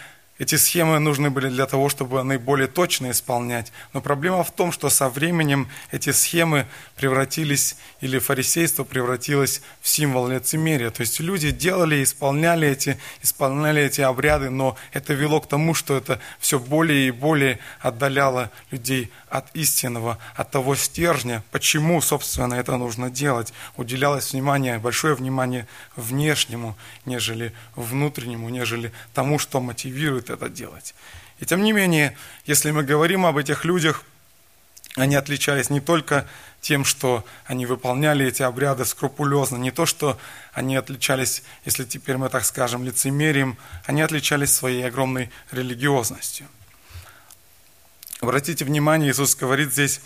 эти 0.42 0.56
схемы 0.56 0.98
нужны 0.98 1.30
были 1.30 1.48
для 1.48 1.66
того, 1.66 1.88
чтобы 1.88 2.20
наиболее 2.24 2.66
точно 2.66 3.12
исполнять. 3.12 3.72
Но 3.92 4.00
проблема 4.00 4.42
в 4.42 4.50
том, 4.50 4.72
что 4.72 4.90
со 4.90 5.08
временем 5.08 5.68
эти 5.92 6.10
схемы 6.10 6.66
превратились, 6.96 7.76
или 8.00 8.18
фарисейство 8.18 8.82
превратилось 8.82 9.62
в 9.80 9.88
символ 9.88 10.26
лицемерия. 10.26 10.90
То 10.90 11.02
есть 11.02 11.20
люди 11.20 11.52
делали, 11.52 12.02
исполняли 12.02 12.66
эти, 12.66 12.98
исполняли 13.22 13.82
эти 13.82 14.00
обряды, 14.00 14.50
но 14.50 14.76
это 14.92 15.14
вело 15.14 15.40
к 15.40 15.46
тому, 15.46 15.74
что 15.74 15.96
это 15.96 16.18
все 16.40 16.58
более 16.58 17.06
и 17.06 17.10
более 17.12 17.60
отдаляло 17.78 18.50
людей 18.72 19.12
от 19.28 19.46
истинного, 19.54 20.18
от 20.34 20.50
того 20.50 20.74
стержня. 20.74 21.44
Почему, 21.52 22.00
собственно, 22.00 22.54
это 22.54 22.76
нужно 22.76 23.10
делать? 23.10 23.52
Уделялось 23.76 24.32
внимание, 24.32 24.80
большое 24.80 25.14
внимание 25.14 25.68
внешнему, 25.94 26.76
нежели 27.06 27.52
внутреннему, 27.76 28.48
нежели 28.48 28.90
тому, 29.14 29.38
что 29.38 29.60
мотивирует 29.60 30.31
это 30.32 30.48
делать. 30.48 30.94
И 31.38 31.44
тем 31.44 31.62
не 31.62 31.72
менее, 31.72 32.16
если 32.46 32.70
мы 32.70 32.82
говорим 32.82 33.26
об 33.26 33.36
этих 33.36 33.64
людях, 33.64 34.04
они 34.96 35.16
отличались 35.16 35.70
не 35.70 35.80
только 35.80 36.28
тем, 36.60 36.84
что 36.84 37.24
они 37.46 37.66
выполняли 37.66 38.26
эти 38.26 38.42
обряды 38.42 38.84
скрупулезно, 38.84 39.56
не 39.56 39.70
то, 39.70 39.86
что 39.86 40.18
они 40.52 40.76
отличались, 40.76 41.42
если 41.64 41.84
теперь 41.84 42.18
мы 42.18 42.28
так 42.28 42.44
скажем, 42.44 42.84
лицемерием, 42.84 43.56
они 43.86 44.02
отличались 44.02 44.52
своей 44.52 44.86
огромной 44.86 45.30
религиозностью. 45.50 46.46
Обратите 48.20 48.64
внимание, 48.64 49.10
Иисус 49.10 49.34
говорит 49.34 49.72
здесь 49.72 50.00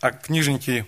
о 0.00 0.10
книжнике 0.10 0.86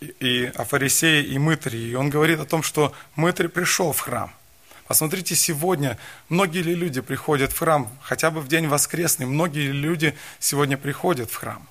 и 0.00 0.52
о 0.54 0.64
фарисее 0.64 1.24
и 1.24 1.38
мытаре. 1.38 1.78
И 1.78 1.94
он 1.94 2.10
говорит 2.10 2.40
о 2.40 2.44
том, 2.44 2.62
что 2.62 2.92
мытарь 3.14 3.48
пришел 3.48 3.92
в 3.92 4.00
храм– 4.00 4.34
Посмотрите, 4.88 5.34
сегодня 5.34 5.96
многие 6.28 6.62
ли 6.62 6.74
люди 6.74 7.00
приходят 7.00 7.52
в 7.52 7.58
храм, 7.58 7.88
хотя 8.02 8.30
бы 8.30 8.40
в 8.40 8.48
день 8.48 8.66
воскресный, 8.66 9.26
многие 9.26 9.68
ли 9.68 9.72
люди 9.72 10.14
сегодня 10.38 10.76
приходят 10.76 11.30
в 11.30 11.36
храм. 11.36 11.66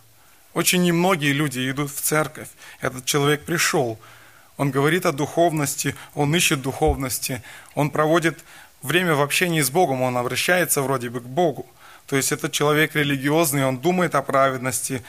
Очень 0.54 0.84
немногие 0.84 1.34
люди 1.34 1.70
идут 1.70 1.92
в 1.92 2.02
церковь. 2.02 2.50
Этот 2.80 3.06
человек 3.06 3.46
пришел, 3.46 4.00
он 4.58 4.72
говорит 4.72 5.06
о 5.06 5.12
духовности, 5.12 5.96
он 6.14 6.36
ищет 6.36 6.62
духовности, 6.62 7.42
он 7.76 7.90
проводит 7.90 8.40
время 8.82 9.16
в 9.16 9.22
общении 9.22 9.62
с 9.62 9.70
Богом, 9.70 10.02
он 10.02 10.18
обращается 10.18 10.82
вроде 10.82 11.10
бы 11.10 11.22
к 11.22 11.26
Богу. 11.26 11.66
То 12.08 12.18
есть 12.18 12.32
этот 12.32 12.52
человек 12.52 12.96
религиозный, 12.96 13.66
он 13.66 13.78
думает 13.78 14.16
о 14.16 14.22
праведности, 14.22 15.04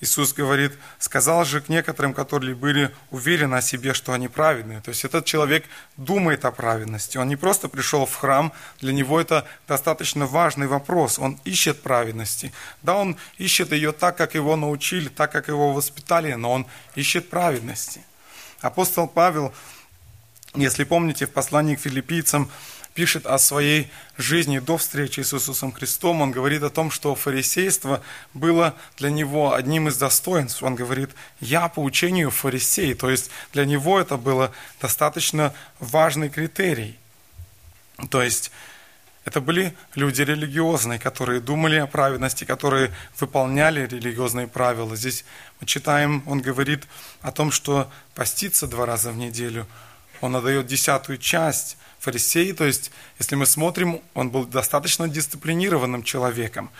Иисус 0.00 0.32
говорит, 0.34 0.72
сказал 0.98 1.44
же 1.44 1.60
к 1.60 1.68
некоторым, 1.68 2.14
которые 2.14 2.54
были 2.54 2.90
уверены 3.10 3.54
о 3.54 3.62
себе, 3.62 3.94
что 3.94 4.12
они 4.12 4.28
праведные. 4.28 4.80
То 4.80 4.90
есть 4.90 5.04
этот 5.04 5.24
человек 5.24 5.64
думает 5.96 6.44
о 6.44 6.50
праведности. 6.50 7.16
Он 7.16 7.28
не 7.28 7.36
просто 7.36 7.68
пришел 7.68 8.04
в 8.04 8.14
храм, 8.14 8.52
для 8.80 8.92
него 8.92 9.20
это 9.20 9.46
достаточно 9.66 10.26
важный 10.26 10.66
вопрос. 10.66 11.18
Он 11.18 11.38
ищет 11.44 11.80
праведности. 11.82 12.52
Да, 12.82 12.96
он 12.96 13.16
ищет 13.38 13.72
ее 13.72 13.92
так, 13.92 14.16
как 14.16 14.34
его 14.34 14.56
научили, 14.56 15.08
так, 15.08 15.32
как 15.32 15.48
его 15.48 15.72
воспитали, 15.72 16.34
но 16.34 16.52
он 16.52 16.66
ищет 16.96 17.30
праведности. 17.30 18.02
Апостол 18.60 19.06
Павел, 19.06 19.54
если 20.54 20.84
помните, 20.84 21.26
в 21.26 21.30
послании 21.30 21.76
к 21.76 21.80
филиппийцам 21.80 22.50
пишет 22.94 23.26
о 23.26 23.38
своей 23.38 23.90
жизни 24.16 24.60
до 24.60 24.78
встречи 24.78 25.20
с 25.20 25.34
Иисусом 25.34 25.72
Христом. 25.72 26.22
Он 26.22 26.30
говорит 26.30 26.62
о 26.62 26.70
том, 26.70 26.90
что 26.90 27.14
фарисейство 27.14 28.00
было 28.32 28.74
для 28.96 29.10
него 29.10 29.52
одним 29.52 29.88
из 29.88 29.96
достоинств. 29.96 30.62
Он 30.62 30.76
говорит, 30.76 31.10
я 31.40 31.68
по 31.68 31.80
учению 31.80 32.30
фарисей. 32.30 32.94
То 32.94 33.10
есть 33.10 33.30
для 33.52 33.64
него 33.64 34.00
это 34.00 34.16
было 34.16 34.52
достаточно 34.80 35.52
важный 35.80 36.30
критерий. 36.30 36.96
То 38.10 38.22
есть 38.22 38.52
это 39.24 39.40
были 39.40 39.74
люди 39.94 40.22
религиозные, 40.22 40.98
которые 40.98 41.40
думали 41.40 41.76
о 41.76 41.86
праведности, 41.86 42.44
которые 42.44 42.92
выполняли 43.18 43.86
религиозные 43.86 44.46
правила. 44.46 44.94
Здесь 44.94 45.24
мы 45.60 45.66
читаем, 45.66 46.22
он 46.26 46.42
говорит 46.42 46.84
о 47.22 47.32
том, 47.32 47.50
что 47.50 47.90
поститься 48.14 48.66
два 48.66 48.86
раза 48.86 49.10
в 49.10 49.16
неделю. 49.16 49.66
Он 50.20 50.36
отдает 50.36 50.66
десятую 50.66 51.18
часть 51.18 51.76
Фарисей, 52.04 52.52
то 52.52 52.64
есть, 52.64 52.90
если 53.18 53.34
мы 53.34 53.46
смотрим, 53.46 54.02
он 54.12 54.28
был 54.28 54.44
достаточно 54.44 55.08
дисциплинированным 55.08 56.02
человеком. 56.02 56.70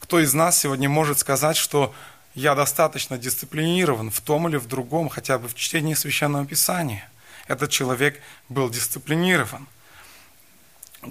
Кто 0.00 0.18
из 0.18 0.32
нас 0.32 0.58
сегодня 0.58 0.88
может 0.88 1.18
сказать, 1.18 1.58
что 1.58 1.94
я 2.34 2.54
достаточно 2.54 3.18
дисциплинирован 3.18 4.10
в 4.10 4.20
том 4.22 4.48
или 4.48 4.56
в 4.56 4.66
другом, 4.66 5.10
хотя 5.10 5.38
бы 5.38 5.48
в 5.48 5.54
чтении 5.54 5.92
Священного 5.92 6.46
Писания? 6.46 7.06
Этот 7.48 7.70
человек 7.70 8.18
был 8.48 8.70
дисциплинирован. 8.70 9.66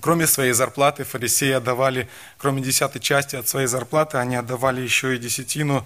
Кроме 0.01 0.25
своей 0.25 0.53
зарплаты, 0.53 1.03
фарисеи 1.03 1.51
отдавали, 1.51 2.09
кроме 2.39 2.63
десятой 2.63 2.99
части 2.99 3.35
от 3.35 3.47
своей 3.47 3.67
зарплаты, 3.67 4.17
они 4.17 4.35
отдавали 4.35 4.81
еще 4.81 5.15
и 5.15 5.19
десятину 5.19 5.85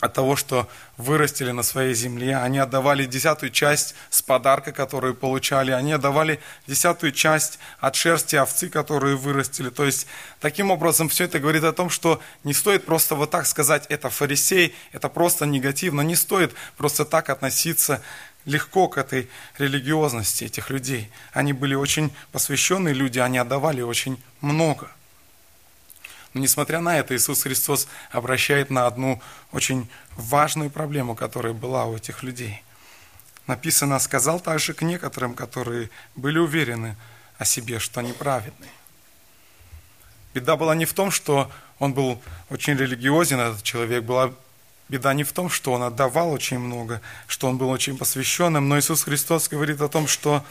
от 0.00 0.14
того, 0.14 0.34
что 0.34 0.68
вырастили 0.96 1.50
на 1.50 1.62
своей 1.62 1.94
земле. 1.94 2.36
Они 2.36 2.58
отдавали 2.58 3.06
десятую 3.06 3.50
часть 3.50 3.94
с 4.08 4.22
подарка, 4.22 4.72
который 4.72 5.14
получали. 5.14 5.70
Они 5.70 5.92
отдавали 5.92 6.40
десятую 6.66 7.12
часть 7.12 7.58
от 7.78 7.94
шерсти 7.94 8.36
овцы, 8.36 8.68
которую 8.68 9.18
вырастили. 9.18 9.70
То 9.70 9.84
есть, 9.84 10.06
таким 10.40 10.70
образом, 10.70 11.08
все 11.08 11.24
это 11.24 11.38
говорит 11.38 11.64
о 11.64 11.72
том, 11.72 11.90
что 11.90 12.20
не 12.44 12.54
стоит 12.54 12.86
просто 12.86 13.14
вот 13.14 13.30
так 13.30 13.46
сказать, 13.46 13.86
это 13.88 14.08
фарисей, 14.10 14.74
это 14.92 15.08
просто 15.08 15.46
негативно. 15.46 16.00
Не 16.00 16.16
стоит 16.16 16.54
просто 16.76 17.04
так 17.04 17.28
относиться 17.28 18.02
легко 18.46 18.88
к 18.88 18.96
этой 18.96 19.28
религиозности 19.58 20.44
этих 20.44 20.70
людей. 20.70 21.10
Они 21.32 21.52
были 21.52 21.74
очень 21.74 22.10
посвященные 22.32 22.94
люди, 22.94 23.18
они 23.18 23.36
отдавали 23.38 23.82
очень 23.82 24.20
много. 24.40 24.90
Но 26.32 26.40
несмотря 26.40 26.80
на 26.80 26.98
это, 26.98 27.16
Иисус 27.16 27.42
Христос 27.42 27.88
обращает 28.10 28.70
на 28.70 28.86
одну 28.86 29.20
очень 29.52 29.88
важную 30.16 30.70
проблему, 30.70 31.14
которая 31.14 31.52
была 31.52 31.86
у 31.86 31.96
этих 31.96 32.22
людей. 32.22 32.62
Написано, 33.46 33.98
сказал 33.98 34.38
также 34.38 34.74
к 34.74 34.82
некоторым, 34.82 35.34
которые 35.34 35.90
были 36.14 36.38
уверены 36.38 36.96
о 37.38 37.44
себе, 37.44 37.78
что 37.80 38.00
они 38.00 38.12
праведные. 38.12 38.70
Беда 40.34 40.56
была 40.56 40.76
не 40.76 40.84
в 40.84 40.92
том, 40.92 41.10
что 41.10 41.50
он 41.80 41.92
был 41.92 42.22
очень 42.48 42.76
религиозен, 42.76 43.40
этот 43.40 43.62
человек, 43.64 44.04
была 44.04 44.32
Беда 44.90 45.14
не 45.14 45.22
в 45.22 45.32
том, 45.32 45.48
что 45.48 45.72
он 45.72 45.84
отдавал 45.84 46.32
очень 46.32 46.58
много, 46.58 47.00
что 47.28 47.48
он 47.48 47.58
был 47.58 47.70
очень 47.70 47.96
посвященным, 47.96 48.68
но 48.68 48.76
Иисус 48.76 49.04
Христос 49.04 49.48
говорит 49.48 49.80
о 49.80 49.88
том, 49.88 50.08
что 50.08 50.44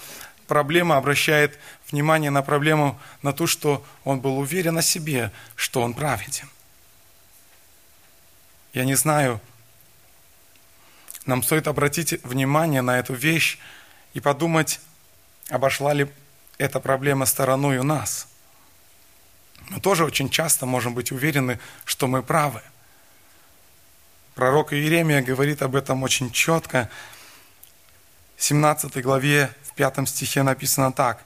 проблема 0.50 0.98
обращает 0.98 1.58
внимание 1.89 2.29
на 2.29 2.41
проблему, 2.41 3.00
на 3.22 3.32
то, 3.32 3.48
что 3.48 3.86
он 4.03 4.20
был 4.20 4.38
уверен 4.38 4.77
о 4.77 4.82
себе, 4.82 5.32
что 5.56 5.82
он 5.82 5.94
праведен. 5.94 6.50
Я 8.74 8.84
не 8.84 8.96
знаю, 8.96 9.39
нам 11.25 11.41
стоит 11.41 11.70
обратить 11.70 12.22
внимание 12.25 12.82
на 12.82 13.00
эту 13.00 13.13
вещь 13.13 13.58
и 14.13 14.20
подумать, 14.20 14.82
обошла 15.50 15.94
ли 15.94 16.10
эта 16.58 16.82
проблема 16.82 17.25
стороной 17.25 17.77
у 17.77 17.84
нас. 17.84 18.27
Мы 19.70 19.79
тоже 19.79 20.03
очень 20.03 20.29
часто 20.29 20.65
можем 20.65 20.94
быть 20.94 21.13
уверены, 21.13 21.58
что 21.86 22.08
мы 22.08 22.22
правы– 22.22 22.62
Пророк 24.39 24.72
Иеремия 24.72 25.22
говорит 25.22 25.62
об 25.62 25.75
этом 25.75 26.01
очень 26.01 26.32
четко. 26.32 26.89
В 28.38 28.44
17 28.46 29.01
главе, 29.03 29.53
5 29.79 30.09
стихе 30.09 30.43
написано 30.43 30.91
так. 30.91 31.24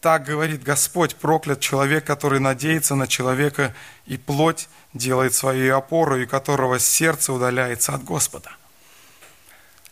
«Так 0.00 0.24
говорит 0.24 0.62
Господь, 0.62 1.16
проклят 1.16 1.60
человек, 1.60 2.04
который 2.06 2.40
надеется 2.40 2.94
на 2.94 3.06
человека, 3.06 3.74
и 4.06 4.16
плоть 4.16 4.68
делает 4.94 5.34
своей 5.34 5.70
опорой, 5.70 6.22
и 6.22 6.26
которого 6.26 6.78
сердце 6.78 7.30
удаляется 7.30 7.92
от 7.92 8.02
Господа». 8.02 8.50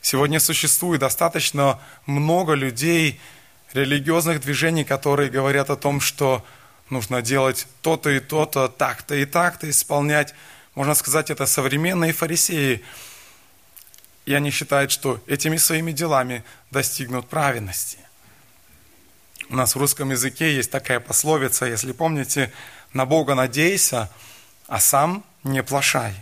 Сегодня 0.00 0.40
существует 0.40 1.00
достаточно 1.00 1.78
много 2.06 2.54
людей, 2.54 3.20
религиозных 3.74 4.40
движений, 4.40 4.84
которые 4.84 5.28
говорят 5.28 5.68
о 5.68 5.76
том, 5.76 6.00
что 6.00 6.42
нужно 6.88 7.20
делать 7.20 7.66
то-то 7.82 8.08
и 8.08 8.20
то-то, 8.20 8.68
так-то 8.68 9.14
и 9.14 9.26
так-то, 9.26 9.68
исполнять 9.68 10.34
можно 10.74 10.94
сказать, 10.94 11.28
это 11.28 11.44
современные 11.44 12.14
фарисеи. 12.14 12.82
И 14.24 14.34
они 14.34 14.50
считают, 14.50 14.90
что 14.90 15.20
этими 15.26 15.56
своими 15.56 15.92
делами 15.92 16.44
достигнут 16.70 17.28
праведности. 17.28 17.98
У 19.48 19.56
нас 19.56 19.74
в 19.74 19.78
русском 19.78 20.10
языке 20.10 20.54
есть 20.54 20.70
такая 20.70 21.00
пословица, 21.00 21.66
если 21.66 21.92
помните, 21.92 22.52
на 22.92 23.04
Бога 23.04 23.34
надейся, 23.34 24.10
а 24.68 24.80
сам 24.80 25.24
не 25.44 25.62
плашай. 25.62 26.14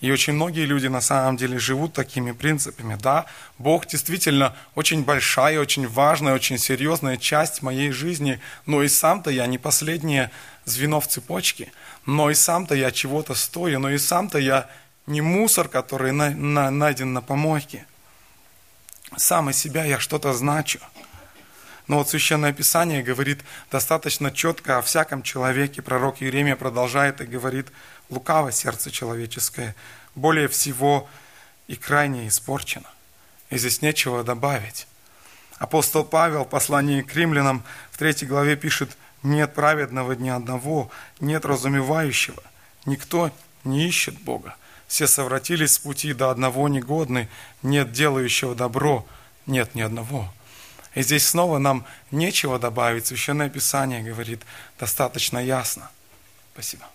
И 0.00 0.10
очень 0.10 0.34
многие 0.34 0.66
люди 0.66 0.88
на 0.88 1.00
самом 1.00 1.36
деле 1.36 1.58
живут 1.58 1.94
такими 1.94 2.32
принципами. 2.32 2.98
Да, 3.00 3.26
Бог 3.58 3.86
действительно 3.86 4.54
очень 4.74 5.04
большая, 5.04 5.58
очень 5.58 5.88
важная, 5.88 6.34
очень 6.34 6.58
серьезная 6.58 7.16
часть 7.16 7.62
моей 7.62 7.90
жизни, 7.92 8.40
но 8.66 8.82
и 8.82 8.88
сам-то 8.88 9.30
я 9.30 9.46
не 9.46 9.58
последнее 9.58 10.30
звено 10.64 11.00
в 11.00 11.06
цепочке– 11.06 11.70
но 12.06 12.30
и 12.30 12.34
сам-то 12.34 12.74
я 12.74 12.92
чего-то 12.92 13.34
стою, 13.34 13.80
но 13.80 13.90
и 13.90 13.98
сам-то 13.98 14.38
я 14.38 14.70
не 15.06 15.20
мусор, 15.20 15.68
который 15.68 16.12
на, 16.12 16.30
на, 16.30 16.70
найден 16.70 17.12
на 17.12 17.22
помойке. 17.22 17.86
Сам 19.16 19.50
из 19.50 19.56
себя 19.56 19.84
я 19.84 19.98
что-то 19.98 20.32
значу. 20.32 20.80
Но 21.86 21.98
вот 21.98 22.08
Священное 22.08 22.52
Писание 22.52 23.02
говорит 23.02 23.40
достаточно 23.70 24.32
четко 24.32 24.78
о 24.78 24.82
всяком 24.82 25.22
человеке. 25.22 25.82
Пророк 25.82 26.20
Иеремия 26.20 26.56
продолжает 26.56 27.20
и 27.20 27.26
говорит, 27.26 27.68
лукаво 28.10 28.50
сердце 28.50 28.90
человеческое, 28.90 29.76
более 30.16 30.48
всего 30.48 31.08
и 31.68 31.76
крайне 31.76 32.26
испорчено. 32.26 32.88
И 33.50 33.58
здесь 33.58 33.82
нечего 33.82 34.24
добавить. 34.24 34.88
Апостол 35.58 36.04
Павел 36.04 36.44
в 36.44 36.48
послании 36.48 37.02
к 37.02 37.14
римлянам 37.14 37.62
в 37.92 37.98
третьей 37.98 38.26
главе 38.26 38.56
пишет, 38.56 38.96
нет 39.22 39.54
праведного 39.54 40.12
ни 40.12 40.28
одного, 40.28 40.90
нет 41.20 41.44
разумевающего. 41.44 42.42
Никто 42.84 43.30
не 43.64 43.86
ищет 43.86 44.20
Бога. 44.20 44.56
Все 44.86 45.06
совратились 45.06 45.72
с 45.72 45.78
пути 45.78 46.12
до 46.12 46.30
одного 46.30 46.68
негодны, 46.68 47.28
нет 47.62 47.92
делающего 47.92 48.54
добро, 48.54 49.06
нет 49.46 49.74
ни 49.74 49.80
одного. 49.80 50.32
И 50.94 51.02
здесь 51.02 51.26
снова 51.26 51.58
нам 51.58 51.84
нечего 52.10 52.58
добавить. 52.58 53.06
Священное 53.06 53.50
Писание 53.50 54.02
говорит 54.02 54.42
достаточно 54.78 55.38
ясно. 55.38 55.90
Спасибо. 56.54 56.86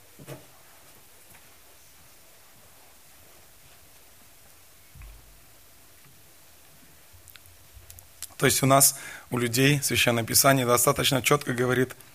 То 8.38 8.47
есть 8.47 8.63
у 8.63 8.65
нас, 8.65 8.97
у 9.30 9.38
людей, 9.38 9.82
Священное 9.84 10.23
Писание 10.23 10.65
достаточно 10.65 11.21
четко 11.21 11.54
говорит– 11.54 11.95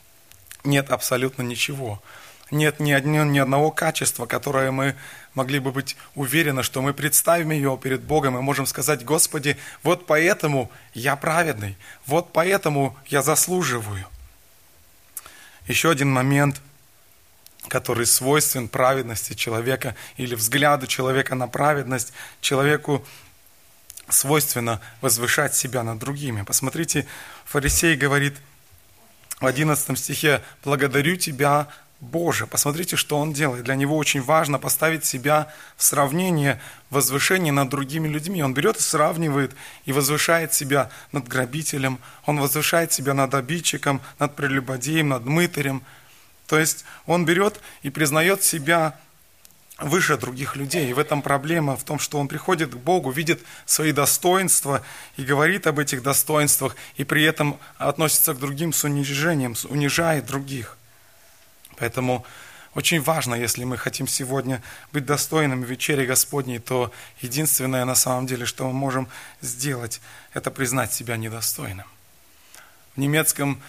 нет 0.66 0.90
абсолютно 0.90 1.42
ничего. 1.42 2.02
Нет 2.50 2.78
ни, 2.78 2.92
одни, 2.92 3.18
ни 3.18 3.38
одного 3.38 3.72
качества, 3.72 4.26
которое 4.26 4.70
мы 4.70 4.94
могли 5.34 5.58
бы 5.58 5.72
быть 5.72 5.96
уверены, 6.14 6.62
что 6.62 6.80
мы 6.80 6.94
представим 6.94 7.50
ее 7.50 7.78
перед 7.82 8.02
Богом 8.02 8.38
и 8.38 8.40
можем 8.40 8.66
сказать, 8.66 9.04
Господи, 9.04 9.56
вот 9.82 10.06
поэтому 10.06 10.70
я 10.94 11.16
праведный, 11.16 11.76
вот 12.06 12.32
поэтому 12.32 12.96
я 13.06 13.22
заслуживаю. 13.22 14.06
Еще 15.66 15.90
один 15.90 16.12
момент, 16.12 16.60
который 17.66 18.06
свойствен 18.06 18.68
праведности 18.68 19.34
человека 19.34 19.96
или 20.16 20.36
взгляду 20.36 20.86
человека 20.86 21.34
на 21.34 21.48
праведность, 21.48 22.12
человеку 22.40 23.04
свойственно 24.08 24.80
возвышать 25.00 25.56
себя 25.56 25.82
над 25.82 25.98
другими. 25.98 26.42
Посмотрите, 26.42 27.06
фарисей 27.44 27.96
говорит– 27.96 28.36
в 29.40 29.46
11 29.46 29.98
стихе 29.98 30.42
«Благодарю 30.64 31.16
Тебя, 31.16 31.68
Боже». 32.00 32.46
Посмотрите, 32.46 32.96
что 32.96 33.18
он 33.18 33.32
делает. 33.32 33.64
Для 33.64 33.74
него 33.74 33.96
очень 33.96 34.22
важно 34.22 34.58
поставить 34.58 35.04
себя 35.04 35.52
в 35.76 35.82
сравнение, 35.82 36.60
возвышение 36.90 37.52
над 37.52 37.68
другими 37.68 38.08
людьми. 38.08 38.42
Он 38.42 38.54
берет 38.54 38.76
и 38.76 38.82
сравнивает, 38.82 39.54
и 39.84 39.92
возвышает 39.92 40.54
себя 40.54 40.90
над 41.12 41.28
грабителем, 41.28 41.98
он 42.24 42.40
возвышает 42.40 42.92
себя 42.92 43.14
над 43.14 43.34
обидчиком, 43.34 44.00
над 44.18 44.36
прелюбодеем, 44.36 45.08
над 45.08 45.24
мытарем. 45.24 45.82
То 46.46 46.58
есть 46.58 46.84
он 47.06 47.24
берет 47.24 47.60
и 47.82 47.90
признает 47.90 48.42
себя 48.42 48.98
выше 49.78 50.16
других 50.16 50.56
людей. 50.56 50.88
И 50.88 50.92
в 50.92 50.98
этом 50.98 51.22
проблема 51.22 51.76
в 51.76 51.84
том, 51.84 51.98
что 51.98 52.18
он 52.18 52.28
приходит 52.28 52.74
к 52.74 52.76
Богу, 52.76 53.10
видит 53.10 53.42
свои 53.66 53.92
достоинства 53.92 54.82
и 55.16 55.24
говорит 55.24 55.66
об 55.66 55.78
этих 55.78 56.02
достоинствах, 56.02 56.76
и 56.96 57.04
при 57.04 57.24
этом 57.24 57.58
относится 57.76 58.34
к 58.34 58.38
другим 58.38 58.72
с 58.72 58.84
унижением, 58.84 59.54
унижает 59.68 60.26
других. 60.26 60.75
Поэтому 61.76 62.24
очень 62.74 63.00
важно, 63.00 63.34
если 63.34 63.64
мы 63.64 63.78
хотим 63.78 64.06
сегодня 64.06 64.62
быть 64.92 65.06
достойными 65.06 65.64
вечери 65.64 66.04
Господней, 66.04 66.58
то 66.58 66.92
единственное 67.22 67.84
на 67.86 67.94
самом 67.94 68.26
деле, 68.26 68.44
что 68.44 68.66
мы 68.66 68.72
можем 68.74 69.08
сделать, 69.40 70.00
это 70.34 70.50
признать 70.50 70.92
себя 70.92 71.16
недостойным. 71.16 71.86
В 72.94 72.98
немецком, 72.98 73.62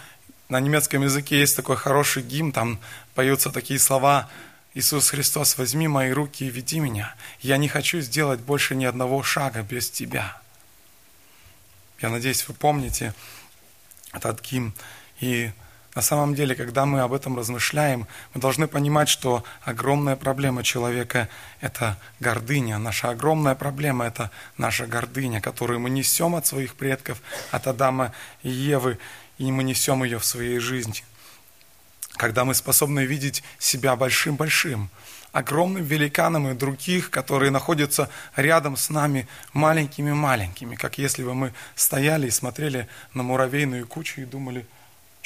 на 0.50 0.60
немецком 0.60 1.02
языке 1.02 1.40
есть 1.40 1.56
такой 1.56 1.76
хороший 1.76 2.22
гимн, 2.22 2.52
там 2.52 2.80
поются 3.14 3.50
такие 3.50 3.80
слова 3.80 4.28
Иисус 4.74 5.08
Христос, 5.10 5.56
возьми 5.56 5.88
мои 5.88 6.10
руки 6.10 6.44
и 6.44 6.50
веди 6.50 6.78
меня. 6.78 7.14
Я 7.40 7.56
не 7.56 7.68
хочу 7.68 8.00
сделать 8.00 8.40
больше 8.40 8.74
ни 8.74 8.84
одного 8.84 9.22
шага 9.22 9.62
без 9.62 9.90
Тебя. 9.90 10.36
Я 12.00 12.10
надеюсь, 12.10 12.46
вы 12.46 12.54
помните 12.54 13.14
таким. 14.20 14.74
И 15.20 15.50
на 15.94 16.02
самом 16.02 16.34
деле, 16.34 16.54
когда 16.54 16.86
мы 16.86 17.00
об 17.00 17.12
этом 17.12 17.36
размышляем, 17.36 18.06
мы 18.34 18.40
должны 18.40 18.68
понимать, 18.68 19.08
что 19.08 19.42
огромная 19.62 20.16
проблема 20.16 20.62
человека– 20.62 21.28
это 21.60 21.98
гордыня. 22.20 22.78
Наша 22.78 23.10
огромная 23.10 23.54
проблема– 23.54 24.04
это 24.06 24.30
наша 24.58 24.86
гордыня, 24.86 25.40
которую 25.40 25.80
мы 25.80 25.90
несем 25.90 26.36
от 26.36 26.46
своих 26.46 26.74
предков, 26.74 27.20
от 27.50 27.66
Адама 27.66 28.12
и 28.42 28.50
Евы, 28.50 28.98
и 29.38 29.50
мы 29.50 29.64
несем 29.64 30.04
ее 30.04 30.18
в 30.18 30.24
своей 30.24 30.58
жизни. 30.58 31.04
Когда 32.16 32.44
мы 32.44 32.54
способны 32.54 33.06
видеть 33.06 33.42
себя 33.58 33.96
большим-большим, 33.96 34.90
огромным 35.32 35.84
великаном 35.84 36.48
и 36.48 36.54
других, 36.54 37.10
которые 37.10 37.50
находятся 37.50 38.10
рядом 38.36 38.76
с 38.76 38.90
нами 38.90 39.26
маленькими-маленькими, 39.52 40.74
как 40.74 40.98
если 40.98 41.24
бы 41.24 41.34
мы 41.34 41.54
стояли 41.74 42.26
и 42.26 42.30
смотрели 42.30 42.88
на 43.14 43.22
муравейную 43.22 43.86
кучу 43.86 44.20
и 44.20 44.26
думали– 44.26 44.66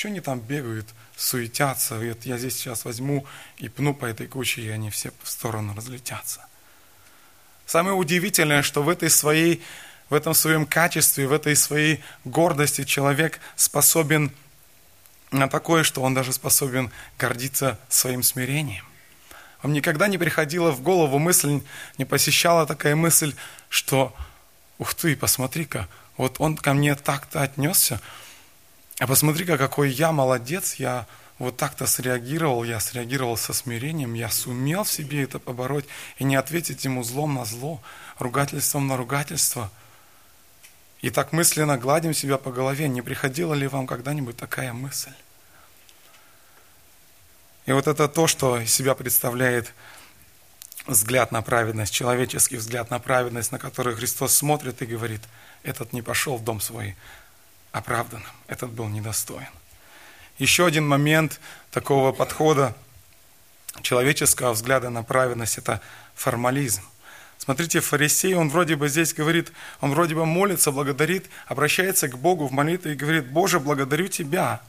что 0.02 0.08
они 0.08 0.20
там 0.20 0.40
бегают, 0.40 0.88
суетятся? 1.16 1.94
Вот 1.94 2.26
я 2.26 2.36
здесь 2.36 2.56
сейчас 2.56 2.84
возьму 2.84 3.24
и 3.58 3.68
пну 3.68 3.94
по 3.94 4.04
этой 4.04 4.26
куче, 4.26 4.60
и 4.62 4.68
они 4.68 4.90
все 4.90 5.12
в 5.22 5.30
сторону 5.30 5.76
разлетятся. 5.76 6.44
Самое 7.66 7.94
удивительное, 7.94 8.62
что 8.62 8.82
в 8.82 8.88
этой 8.88 9.08
своей, 9.08 9.62
в 10.10 10.14
этом 10.14 10.34
своем 10.34 10.66
качестве, 10.66 11.28
в 11.28 11.32
этой 11.32 11.54
своей 11.54 12.02
гордости 12.24 12.82
человек 12.82 13.38
способен 13.54 14.32
на 15.30 15.46
такое, 15.46 15.84
что 15.84 16.02
он 16.02 16.14
даже 16.14 16.32
способен 16.32 16.90
гордиться 17.16 17.78
своим 17.88 18.24
смирением. 18.24 18.84
Вам 19.62 19.72
никогда 19.72 20.08
не 20.08 20.18
приходила 20.18 20.72
в 20.72 20.82
голову 20.82 21.20
мысль, 21.20 21.60
не 21.96 22.04
посещала 22.04 22.66
такая 22.66 22.96
мысль, 22.96 23.36
что, 23.68 24.12
ух 24.78 24.94
ты, 24.94 25.14
посмотри-ка, 25.14 25.86
вот 26.16 26.40
он 26.40 26.56
ко 26.56 26.74
мне 26.74 26.96
так-то 26.96 27.40
отнесся, 27.40 28.00
а 28.98 29.07
посмотри-ка, 29.07 29.59
какой 29.59 29.90
я 29.90 30.12
молодец, 30.12 30.74
я 30.74 31.07
вот 31.38 31.57
так-то 31.57 31.87
среагировал, 31.87 32.62
я 32.62 32.78
среагировал 32.78 33.37
со 33.37 33.52
смирением, 33.52 34.14
я 34.14 34.31
сумел 34.31 34.85
в 34.85 34.90
себе 34.90 35.24
это 35.24 35.38
побороть 35.38 35.87
и 36.18 36.24
не 36.24 36.37
ответить 36.37 36.85
ему 36.85 37.02
злом 37.02 37.35
на 37.35 37.44
зло, 37.44 37.83
ругательством 38.18 38.87
на 38.87 38.96
ругательство. 38.96 39.70
И 41.00 41.11
так 41.11 41.33
мысленно 41.33 41.78
гладим 41.78 42.14
себя 42.14 42.38
по 42.38 42.52
голове. 42.52 42.88
Не 42.88 43.02
приходила 43.02 43.55
ли 43.55 43.66
вам 43.66 43.88
когда-нибудь 43.88 44.37
такая 44.37 44.72
мысль? 44.72 45.11
И 47.66 47.72
вот 47.72 47.88
это 47.88 48.09
то, 48.09 48.28
что 48.28 48.61
из 48.61 48.72
себя 48.72 48.94
представляет 48.94 49.72
взгляд 50.87 51.33
на 51.33 51.42
праведность, 51.42 51.92
человеческий 51.92 52.57
взгляд 52.57 52.90
на 52.90 52.98
праведность, 52.98 53.52
на 53.52 53.59
который 53.59 53.94
Христос 53.94 54.35
смотрит 54.35 54.83
и 54.83 54.87
говорит, 54.87 55.22
этот 55.62 55.92
не 55.92 56.02
пошел 56.02 56.37
в 56.37 56.44
дом 56.44 56.61
свой 56.61 56.96
оправданным, 57.72 58.26
этот 58.46 58.70
был 58.70 58.88
недостоин. 58.88 59.48
Еще 60.38 60.66
один 60.66 60.87
момент 60.87 61.40
такого 61.70 62.12
подхода 62.12 62.74
человеческого 63.82 64.52
взгляда 64.52 64.90
на 64.90 65.02
праведность– 65.02 65.58
это 65.58 65.80
формализм. 66.14 66.82
Смотрите, 67.38 67.80
фарисей, 67.80 68.35
он 68.35 68.50
вроде 68.50 68.76
бы 68.76 68.88
здесь 68.88 69.12
говорит, 69.14 69.52
он 69.80 69.92
вроде 69.92 70.14
бы 70.14 70.24
молится, 70.24 70.70
благодарит, 70.70 71.28
обращается 71.46 72.08
к 72.08 72.16
Богу 72.16 72.46
в 72.46 72.52
молитве 72.52 72.92
и 72.92 72.96
говорит, 72.96 73.26
Боже, 73.26 73.58
благодарю 73.58 74.06
Тебя. 74.06 74.61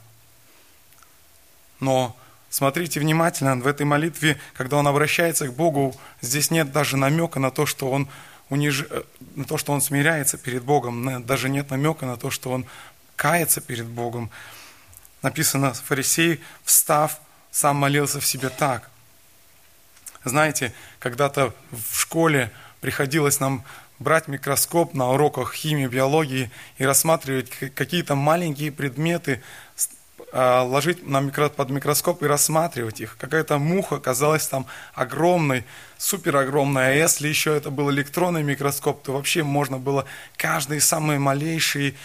Но 1.78 2.16
смотрите 2.50 2.98
внимательно, 2.98 3.56
в 3.56 3.66
этой 3.66 3.86
молитве, 3.86 4.40
когда 4.54 4.78
он 4.78 4.88
обращается 4.88 5.46
к 5.46 5.54
Богу, 5.54 5.94
здесь 6.20 6.50
нет 6.50 6.72
даже 6.72 6.96
намека 6.96 7.38
на 7.38 7.50
то, 7.50 7.64
что 7.64 7.90
он 7.90 8.08
униж... 8.48 8.86
Э, 8.90 9.02
на 9.36 9.44
то, 9.44 9.56
что 9.56 9.72
он 9.72 9.80
смиряется 9.80 10.36
перед 10.36 10.64
Богом, 10.64 11.24
даже 11.24 11.48
нет 11.48 11.70
намека 11.70 12.06
на 12.06 12.16
то, 12.16 12.30
что 12.30 12.50
он 12.50 12.66
каяться 13.16 13.60
перед 13.60 13.86
Богом. 13.86 14.30
Написано, 15.22 15.72
фарисей, 15.74 16.42
встав, 16.64 17.20
сам 17.50 17.76
молился 17.76 18.20
в 18.20 18.26
себе 18.26 18.48
так. 18.48 18.90
Знаете, 20.24 20.72
когда-то 20.98 21.54
в 21.70 22.00
школе 22.00 22.50
приходилось 22.80 23.40
нам 23.40 23.64
брать 23.98 24.28
микроскоп 24.28 24.94
на 24.94 25.10
уроках 25.10 25.54
химии, 25.54 25.86
биологии 25.86 26.50
и 26.78 26.84
рассматривать 26.84 27.50
какие-то 27.74 28.14
маленькие 28.14 28.72
предметы, 28.72 29.42
а, 30.32 30.62
ложить 30.62 31.06
на 31.06 31.20
микро, 31.20 31.48
под 31.48 31.70
микроскоп 31.70 32.22
и 32.22 32.26
рассматривать 32.26 33.00
их. 33.00 33.16
Какая-то 33.18 33.58
муха 33.58 34.00
казалась 34.00 34.48
там 34.48 34.66
огромной, 34.92 35.64
супер 35.96 36.36
огромной. 36.36 36.88
А 36.88 36.90
если 36.92 37.28
еще 37.28 37.56
это 37.56 37.70
был 37.70 37.90
электронный 37.90 38.42
микроскоп, 38.42 39.02
то 39.02 39.12
вообще 39.12 39.44
можно 39.44 39.78
было 39.78 40.06
каждый 40.36 40.80
самый 40.80 41.18
малейший 41.18 41.96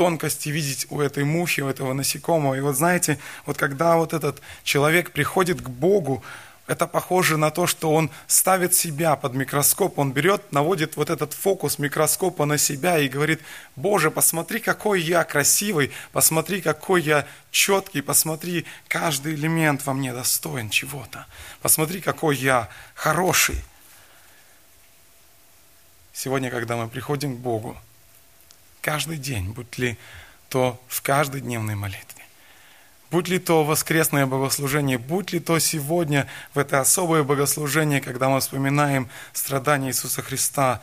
тонкости 0.00 0.48
видеть 0.48 0.86
у 0.88 1.02
этой 1.02 1.24
мухи, 1.24 1.60
у 1.60 1.68
этого 1.68 1.92
насекомого. 1.92 2.54
И 2.54 2.60
вот 2.60 2.74
знаете, 2.74 3.18
вот 3.44 3.58
когда 3.58 3.96
вот 3.96 4.14
этот 4.14 4.40
человек 4.64 5.10
приходит 5.10 5.60
к 5.60 5.68
Богу, 5.68 6.24
это 6.66 6.86
похоже 6.86 7.36
на 7.36 7.50
то, 7.50 7.66
что 7.66 7.92
он 7.92 8.10
ставит 8.26 8.74
себя 8.74 9.14
под 9.16 9.34
микроскоп, 9.34 9.98
он 9.98 10.12
берет, 10.12 10.52
наводит 10.52 10.96
вот 10.96 11.10
этот 11.10 11.34
фокус 11.34 11.78
микроскопа 11.78 12.46
на 12.46 12.56
себя 12.56 12.96
и 12.96 13.08
говорит, 13.08 13.42
Боже, 13.76 14.10
посмотри, 14.10 14.60
какой 14.60 15.02
я 15.02 15.22
красивый, 15.22 15.90
посмотри, 16.12 16.62
какой 16.62 17.02
я 17.02 17.26
четкий, 17.50 18.00
посмотри, 18.00 18.64
каждый 18.88 19.34
элемент 19.34 19.84
во 19.84 19.92
мне 19.92 20.14
достоин 20.14 20.70
чего-то, 20.70 21.26
посмотри, 21.60 22.00
какой 22.00 22.36
я 22.36 22.70
хороший. 22.94 23.62
Сегодня, 26.14 26.50
когда 26.50 26.76
мы 26.76 26.88
приходим 26.88 27.36
к 27.36 27.40
Богу, 27.40 27.76
каждый 28.80 29.18
день, 29.18 29.50
будь 29.50 29.78
ли 29.78 29.98
то 30.48 30.80
в 30.88 31.02
каждой 31.02 31.40
дневной 31.40 31.74
молитве, 31.74 32.24
будь 33.10 33.28
ли 33.28 33.38
то 33.38 33.64
воскресное 33.64 34.26
богослужение, 34.26 34.98
будь 34.98 35.32
ли 35.32 35.40
то 35.40 35.58
сегодня 35.58 36.26
в 36.54 36.58
это 36.58 36.80
особое 36.80 37.22
богослужение, 37.22 38.00
когда 38.00 38.28
мы 38.28 38.40
вспоминаем 38.40 39.08
страдания 39.32 39.88
Иисуса 39.88 40.22
Христа, 40.22 40.80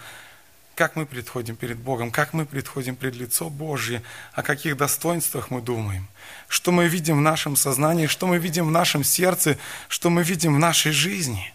как 0.75 0.95
мы 0.95 1.07
предходим 1.07 1.55
перед 1.55 1.77
Богом, 1.77 2.11
как 2.11 2.33
мы 2.33 2.45
предходим 2.45 2.95
пред 2.95 3.15
лицо 3.15 3.49
Божье, 3.49 4.03
о 4.33 4.43
каких 4.43 4.77
достоинствах 4.77 5.49
мы 5.49 5.59
думаем, 5.59 6.07
что 6.47 6.71
мы 6.71 6.87
видим 6.87 7.17
в 7.17 7.21
нашем 7.21 7.55
сознании, 7.55 8.05
что 8.05 8.27
мы 8.27 8.37
видим 8.37 8.67
в 8.67 8.71
нашем 8.71 9.03
сердце, 9.03 9.57
что 9.87 10.11
мы 10.11 10.21
видим 10.21 10.55
в 10.55 10.59
нашей 10.59 10.91
жизни. 10.91 11.51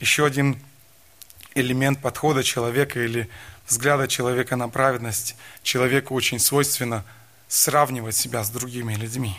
Еще 0.00 0.26
один 0.26 0.58
элемент 1.60 2.00
подхода 2.00 2.42
человека 2.42 3.00
или 3.00 3.28
взгляда 3.66 4.08
человека 4.08 4.56
на 4.56 4.68
праведность, 4.68 5.36
человеку 5.62 6.14
очень 6.14 6.38
свойственно 6.38 7.04
сравнивать 7.48 8.16
себя 8.16 8.42
с 8.42 8.50
другими 8.50 8.94
людьми. 8.94 9.36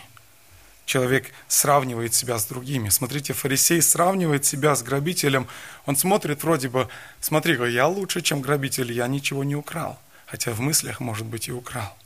Человек 0.86 1.32
сравнивает 1.46 2.14
себя 2.14 2.38
с 2.38 2.46
другими. 2.46 2.88
Смотрите, 2.88 3.32
фарисей 3.32 3.80
сравнивает 3.80 4.44
себя 4.44 4.74
с 4.74 4.82
грабителем. 4.82 5.46
Он 5.86 5.96
смотрит 5.96 6.42
вроде 6.42 6.68
бы, 6.68 6.88
смотри, 7.20 7.54
я 7.70 7.86
лучше, 7.86 8.22
чем 8.22 8.40
грабитель, 8.40 8.90
я 8.92 9.06
ничего 9.06 9.44
не 9.44 9.54
украл. 9.54 10.00
Хотя 10.26 10.52
в 10.52 10.60
мыслях, 10.60 10.98
может 10.98 11.26
быть, 11.26 11.48
и 11.48 11.52
украл. 11.52 11.96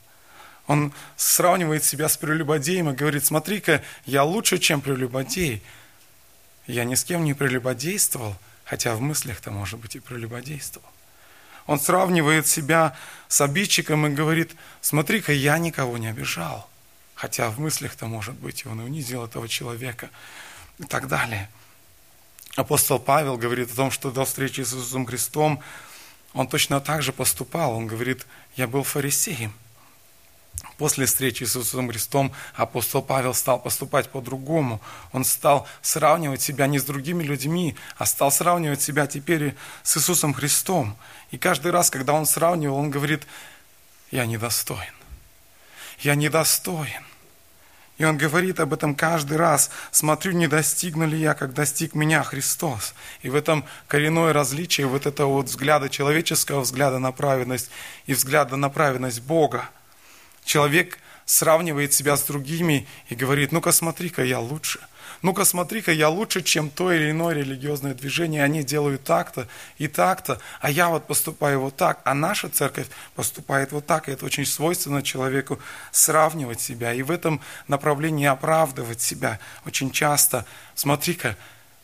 Он 0.66 0.92
сравнивает 1.16 1.84
себя 1.84 2.08
с 2.08 2.16
прелюбодеем 2.16 2.90
и 2.90 2.94
говорит, 2.94 3.24
смотри-ка, 3.24 3.82
я 4.06 4.24
лучше, 4.24 4.58
чем 4.58 4.80
прелюбодей. 4.80 5.62
Я 6.66 6.84
ни 6.84 6.94
с 6.94 7.04
кем 7.04 7.24
не 7.24 7.34
прелюбодействовал, 7.34 8.36
хотя 8.64 8.94
в 8.94 9.00
мыслях-то, 9.00 9.50
может 9.50 9.78
быть, 9.78 9.96
и 9.96 10.00
прелюбодействовал. 10.00 10.88
Он 11.66 11.80
сравнивает 11.80 12.46
себя 12.46 12.96
с 13.28 13.40
обидчиком 13.40 14.06
и 14.06 14.10
говорит, 14.10 14.54
смотри-ка, 14.80 15.32
я 15.32 15.58
никого 15.58 15.96
не 15.96 16.08
обижал. 16.08 16.68
Хотя 17.14 17.48
в 17.48 17.58
мыслях-то, 17.58 18.06
может 18.06 18.34
быть, 18.34 18.66
он 18.66 18.80
унизил 18.80 19.24
этого 19.24 19.48
человека 19.48 20.10
и 20.78 20.84
так 20.84 21.08
далее. 21.08 21.48
Апостол 22.56 22.98
Павел 22.98 23.36
говорит 23.36 23.72
о 23.72 23.76
том, 23.76 23.90
что 23.90 24.10
до 24.10 24.24
встречи 24.24 24.60
с 24.60 24.74
Иисусом 24.74 25.06
Христом 25.06 25.62
он 26.34 26.48
точно 26.48 26.80
так 26.80 27.02
же 27.02 27.12
поступал. 27.12 27.72
Он 27.72 27.86
говорит, 27.86 28.26
я 28.56 28.66
был 28.66 28.82
фарисеем. 28.82 29.52
После 30.76 31.06
встречи 31.06 31.44
с 31.44 31.56
Иисусом 31.56 31.88
Христом 31.88 32.32
апостол 32.54 33.00
Павел 33.00 33.32
стал 33.32 33.60
поступать 33.60 34.10
по-другому. 34.10 34.80
Он 35.12 35.24
стал 35.24 35.68
сравнивать 35.82 36.42
себя 36.42 36.66
не 36.66 36.80
с 36.80 36.84
другими 36.84 37.22
людьми, 37.22 37.76
а 37.96 38.06
стал 38.06 38.32
сравнивать 38.32 38.82
себя 38.82 39.06
теперь 39.06 39.54
с 39.84 39.96
Иисусом 39.96 40.34
Христом. 40.34 40.96
И 41.30 41.38
каждый 41.38 41.70
раз, 41.70 41.90
когда 41.90 42.12
он 42.12 42.26
сравнивал, 42.26 42.76
он 42.76 42.90
говорит, 42.90 43.22
я 44.10 44.26
недостоин. 44.26 44.94
Я 46.00 46.16
недостоин. 46.16 47.04
И 47.96 48.04
он 48.04 48.18
говорит 48.18 48.58
об 48.58 48.72
этом 48.72 48.96
каждый 48.96 49.36
раз. 49.36 49.70
Смотрю, 49.92 50.32
не 50.32 50.48
достигну 50.48 51.06
ли 51.06 51.16
я, 51.16 51.34
как 51.34 51.54
достиг 51.54 51.94
меня 51.94 52.24
Христос. 52.24 52.94
И 53.22 53.30
в 53.30 53.36
этом 53.36 53.64
коренное 53.86 54.32
различие 54.32 54.88
вот 54.88 55.06
этого 55.06 55.34
вот 55.34 55.46
взгляда 55.46 55.88
человеческого, 55.88 56.62
взгляда 56.62 56.98
на 56.98 57.12
праведность 57.12 57.70
и 58.06 58.14
взгляда 58.14 58.56
на 58.56 58.70
праведность 58.70 59.20
Бога– 59.20 59.70
Человек 60.44 60.98
сравнивает 61.24 61.92
себя 61.92 62.16
с 62.16 62.22
другими 62.22 62.86
и 63.08 63.14
говорит, 63.14 63.52
ну-ка 63.52 63.72
смотри-ка, 63.72 64.22
я 64.22 64.40
лучше. 64.40 64.80
ну-ка 65.22 65.46
смотри-ка, 65.46 65.90
я 65.90 66.10
лучше, 66.10 66.42
чем 66.42 66.68
то 66.68 66.92
или 66.92 67.10
иное 67.10 67.34
религиозное 67.34 67.94
движение, 67.94 68.44
они 68.44 68.62
делают 68.62 69.04
так-то 69.04 69.48
и 69.78 69.88
так-то, 69.88 70.38
а 70.60 70.70
я 70.70 70.88
вот 70.90 71.06
поступаю 71.06 71.60
вот 71.60 71.76
так, 71.76 72.00
а 72.04 72.12
наша 72.12 72.50
церковь 72.50 72.88
поступает 73.14 73.72
вот 73.72 73.86
так, 73.86 74.08
и 74.08 74.12
это 74.12 74.26
очень 74.26 74.44
свойственно 74.44 75.02
человеку 75.02 75.58
сравнивать 75.92 76.60
себя, 76.60 76.92
и 76.92 77.02
в 77.02 77.10
этом 77.10 77.40
направлении 77.68 78.26
оправдывать 78.26 79.00
себя 79.00 79.40
очень 79.64 79.90
часто. 79.90 80.44
Смотри-ка, 80.74 81.36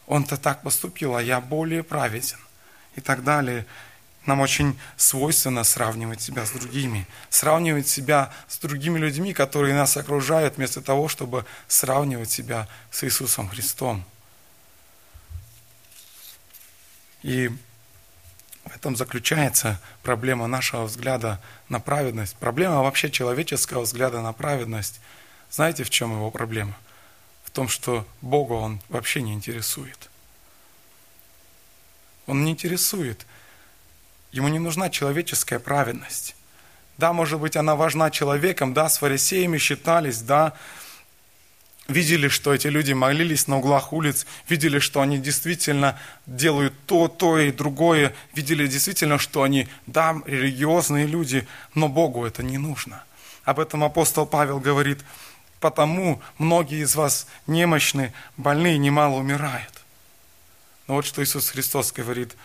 он-то 0.06 0.36
так 0.36 0.62
поступил, 0.62 1.16
а 1.16 1.22
я 1.22 1.40
более 1.40 1.82
праведен 1.82 2.38
и 2.96 3.00
так 3.00 3.24
далее. 3.24 3.64
Нам 4.26 4.40
очень 4.40 4.78
свойственно 4.96 5.64
сравнивать 5.64 6.20
себя 6.20 6.44
с 6.44 6.50
другими, 6.50 7.06
сравнивать 7.30 7.88
себя 7.88 8.32
с 8.48 8.58
другими 8.58 8.98
людьми, 8.98 9.32
которые 9.32 9.74
нас 9.74 9.96
окружают, 9.96 10.56
вместо 10.56 10.82
того, 10.82 11.08
чтобы 11.08 11.46
сравнивать 11.68 12.30
себя 12.30 12.68
с 12.90 13.02
Иисусом 13.04 13.48
Христом. 13.48 14.04
И 17.22 17.48
в 18.64 18.76
этом 18.76 18.94
заключается 18.94 19.80
проблема 20.02 20.46
нашего 20.46 20.84
взгляда 20.84 21.40
на 21.70 21.80
праведность, 21.80 22.36
проблема 22.36 22.82
вообще 22.82 23.10
человеческого 23.10 23.82
взгляда 23.82 24.20
на 24.20 24.34
праведность. 24.34 25.00
Знаете, 25.50 25.82
в 25.82 25.90
чем 25.90 26.12
его 26.12 26.30
проблема? 26.30 26.76
В 27.44 27.50
том, 27.50 27.68
что 27.68 28.06
Бога 28.20 28.52
он 28.52 28.80
вообще 28.90 29.22
не 29.22 29.32
интересует. 29.32 30.10
Он 32.26 32.44
не 32.44 32.50
интересует– 32.50 33.26
Ему 34.32 34.48
не 34.48 34.58
нужна 34.58 34.90
человеческая 34.90 35.58
праведность. 35.58 36.36
Да, 36.98 37.12
может 37.12 37.40
быть, 37.40 37.56
она 37.56 37.76
важна 37.76 38.10
человеком, 38.10 38.74
да, 38.74 38.88
с 38.88 38.98
фарисеями 38.98 39.58
считались, 39.58 40.20
да, 40.20 40.52
видели, 41.88 42.28
что 42.28 42.54
эти 42.54 42.68
люди 42.68 42.92
молились 42.92 43.48
на 43.48 43.58
углах 43.58 43.92
улиц, 43.92 44.26
видели, 44.48 44.78
что 44.78 45.00
они 45.00 45.18
действительно 45.18 45.98
делают 46.26 46.74
то, 46.86 47.08
то 47.08 47.38
и 47.38 47.50
другое, 47.50 48.14
видели 48.34 48.66
действительно, 48.66 49.18
что 49.18 49.42
они, 49.42 49.66
да, 49.86 50.16
религиозные 50.26 51.06
люди, 51.06 51.48
но 51.74 51.88
Богу 51.88 52.24
это 52.24 52.42
не 52.42 52.58
нужно. 52.58 53.02
Об 53.44 53.58
этом 53.58 53.82
апостол 53.82 54.26
Павел 54.26 54.60
говорит, 54.60 55.00
потому 55.58 56.22
многие 56.38 56.82
из 56.82 56.94
вас 56.94 57.26
немощны, 57.48 58.12
больные, 58.36 58.78
немало 58.78 59.16
умирают. 59.16 59.72
Но 60.86 60.94
вот 60.94 61.06
что 61.06 61.22
Иисус 61.24 61.48
Христос 61.48 61.90
говорит– 61.90 62.36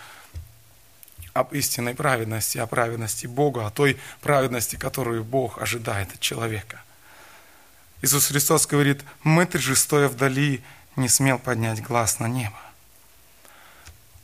об 1.36 1.54
истинной 1.54 1.94
праведности, 1.96 2.58
о 2.60 2.66
праведности 2.66 3.28
Бога, 3.28 3.68
о 3.68 3.70
той 3.70 4.00
праведности, 4.22 4.78
которую 4.78 5.26
Бог 5.26 5.62
ожидает 5.62 6.14
от 6.14 6.22
человека. 6.22 6.82
Иисус 8.02 8.28
Христос 8.28 8.66
говорит, 8.66 9.04
мытарь 9.22 9.60
же, 9.60 9.76
стоя 9.76 10.08
вдали, 10.08 10.64
не 10.96 11.10
смел 11.10 11.38
поднять 11.38 11.84
глаз 11.84 12.20
на 12.20 12.28
небо. 12.30 12.56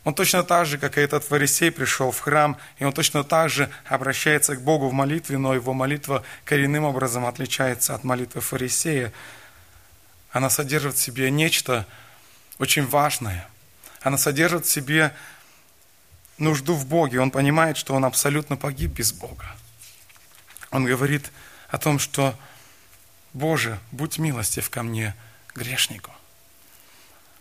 Он 0.05 0.15
точно 0.15 0.43
так 0.43 0.65
же, 0.65 0.77
как 0.77 0.97
и 0.97 1.01
этот 1.01 1.25
фарисей, 1.25 1.69
пришел 1.69 2.11
в 2.11 2.19
храм, 2.21 2.57
и 2.79 2.85
он 2.85 2.93
точно 2.93 3.25
так 3.25 3.49
же 3.49 3.69
обращается 3.85 4.55
к 4.55 4.61
Богу 4.61 4.87
в 4.87 4.93
молитве, 4.93 5.37
но 5.37 5.53
его 5.53 5.73
молитва 5.73 6.23
коренным 6.45 6.85
образом 6.85 7.25
отличается 7.25 7.93
от 7.93 8.05
молитвы 8.05 8.39
фарисея. 8.39 9.11
Она 10.31 10.49
содержит 10.49 10.95
в 10.95 11.01
себе 11.01 11.29
нечто 11.29 11.85
очень 12.57 12.87
важное. 12.87 13.49
Она 14.01 14.17
содержит 14.17 14.65
в 14.65 14.71
себе 14.71 15.13
нужду 16.41 16.73
в 16.73 16.85
Боге, 16.85 17.21
он 17.21 17.31
понимает, 17.31 17.77
что 17.77 17.93
он 17.93 18.03
абсолютно 18.03 18.57
погиб 18.57 18.91
без 18.91 19.13
Бога. 19.13 19.45
Он 20.71 20.83
говорит 20.83 21.31
о 21.69 21.77
том, 21.77 21.99
что 21.99 22.35
«Боже, 23.33 23.79
будь 23.91 24.17
милостив 24.17 24.69
ко 24.69 24.83
мне, 24.83 25.15
грешнику». 25.55 26.11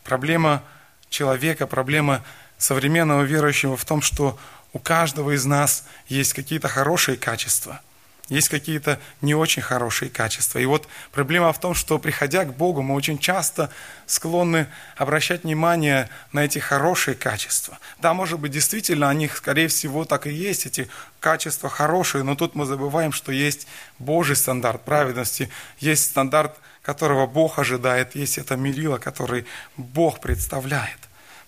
Проблема 0.04 0.62
человека, 1.08 1.66
проблема 1.66 2.24
современного 2.58 3.22
верующего 3.22 3.76
в 3.76 3.84
том, 3.84 4.02
что 4.02 4.38
у 4.72 4.78
каждого 4.78 5.34
из 5.34 5.44
нас 5.44 5.84
есть 6.06 6.32
какие-то 6.32 6.68
хорошие 6.68 7.16
качества– 7.16 7.80
есть 8.30 8.48
какие-то 8.48 9.00
не 9.20 9.34
очень 9.34 9.60
хорошие 9.60 10.08
качества. 10.08 10.60
И 10.60 10.64
вот 10.64 10.88
проблема 11.12 11.52
в 11.52 11.60
том, 11.60 11.74
что 11.74 11.98
приходя 11.98 12.44
к 12.44 12.54
Богу, 12.54 12.80
мы 12.80 12.94
очень 12.94 13.18
часто 13.18 13.70
склонны 14.06 14.68
обращать 14.96 15.42
внимание 15.42 16.08
на 16.32 16.44
эти 16.44 16.60
хорошие 16.60 17.16
качества. 17.16 17.78
Да, 17.98 18.14
может 18.14 18.38
быть, 18.38 18.52
действительно, 18.52 19.10
они, 19.10 19.28
скорее 19.28 19.66
всего, 19.66 20.04
так 20.04 20.28
и 20.28 20.32
есть, 20.32 20.64
эти 20.64 20.88
качества 21.18 21.68
хорошие, 21.68 22.22
но 22.22 22.36
тут 22.36 22.54
мы 22.54 22.66
забываем, 22.66 23.10
что 23.12 23.32
есть 23.32 23.66
Божий 23.98 24.36
стандарт 24.36 24.84
праведности, 24.84 25.50
есть 25.80 26.04
стандарт, 26.04 26.56
которого 26.82 27.26
Бог 27.26 27.58
ожидает, 27.58 28.14
есть 28.14 28.38
это 28.38 28.56
мерило, 28.56 28.98
который 28.98 29.44
Бог 29.76 30.20
представляет. 30.20 30.98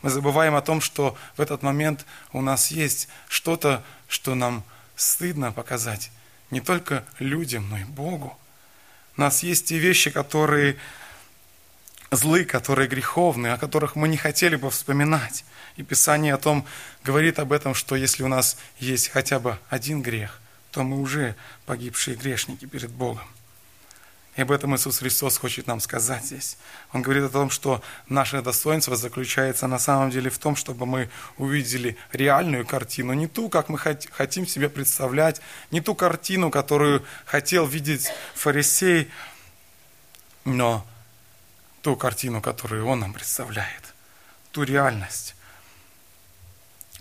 Мы 0.02 0.10
забываем 0.10 0.56
о 0.56 0.62
том, 0.62 0.80
что 0.80 1.16
в 1.36 1.40
этот 1.40 1.62
момент 1.62 2.04
у 2.32 2.40
нас 2.40 2.72
есть 2.72 3.08
что-то, 3.28 3.84
что 4.08 4.34
нам 4.34 4.64
стыдно 4.96 5.52
показать 5.52 6.10
не 6.52 6.60
только 6.60 7.04
людям, 7.18 7.68
но 7.68 7.78
и 7.78 7.84
Богу. 7.84 8.38
У 9.16 9.20
нас 9.20 9.42
есть 9.42 9.66
те 9.66 9.78
вещи, 9.78 10.10
которые 10.10 10.76
злы, 12.10 12.44
которые 12.44 12.88
греховны, 12.88 13.48
о 13.48 13.58
которых 13.58 13.96
мы 13.96 14.06
не 14.06 14.18
хотели 14.18 14.56
бы 14.56 14.70
вспоминать. 14.70 15.44
И 15.76 15.82
Писание 15.82 16.34
о 16.34 16.38
том 16.38 16.66
говорит 17.02 17.38
об 17.38 17.52
этом, 17.52 17.74
что 17.74 17.96
если 17.96 18.22
у 18.22 18.28
нас 18.28 18.58
есть 18.78 19.08
хотя 19.08 19.40
бы 19.40 19.58
один 19.70 20.02
грех, 20.02 20.40
то 20.70 20.82
мы 20.82 21.00
уже 21.00 21.34
погибшие 21.64 22.16
грешники 22.16 22.66
перед 22.66 22.90
Богом. 22.90 23.26
И 24.34 24.40
об 24.42 24.50
этом 24.50 24.74
Иисус 24.74 24.98
Христос 24.98 25.36
хочет 25.36 25.66
нам 25.66 25.78
сказать 25.78 26.24
здесь. 26.24 26.56
Он 26.92 27.02
говорит 27.02 27.24
о 27.24 27.28
том, 27.28 27.50
что 27.50 27.82
наше 28.08 28.40
достоинство 28.40 28.96
заключается 28.96 29.66
на 29.66 29.78
самом 29.78 30.10
деле 30.10 30.30
в 30.30 30.38
том, 30.38 30.56
чтобы 30.56 30.86
мы 30.86 31.10
увидели 31.36 31.98
реальную 32.12 32.66
картину, 32.66 33.12
не 33.12 33.26
ту, 33.26 33.50
как 33.50 33.68
мы 33.68 33.78
хотим 33.78 34.46
себе 34.46 34.70
представлять, 34.70 35.42
не 35.70 35.82
ту 35.82 35.94
картину, 35.94 36.50
которую 36.50 37.04
хотел 37.26 37.66
видеть 37.66 38.08
фарисей, 38.34 39.10
но 40.46 40.86
ту 41.82 41.94
картину, 41.94 42.40
которую 42.40 42.86
он 42.86 43.00
нам 43.00 43.12
представляет, 43.12 43.92
ту 44.50 44.62
реальность. 44.62 45.34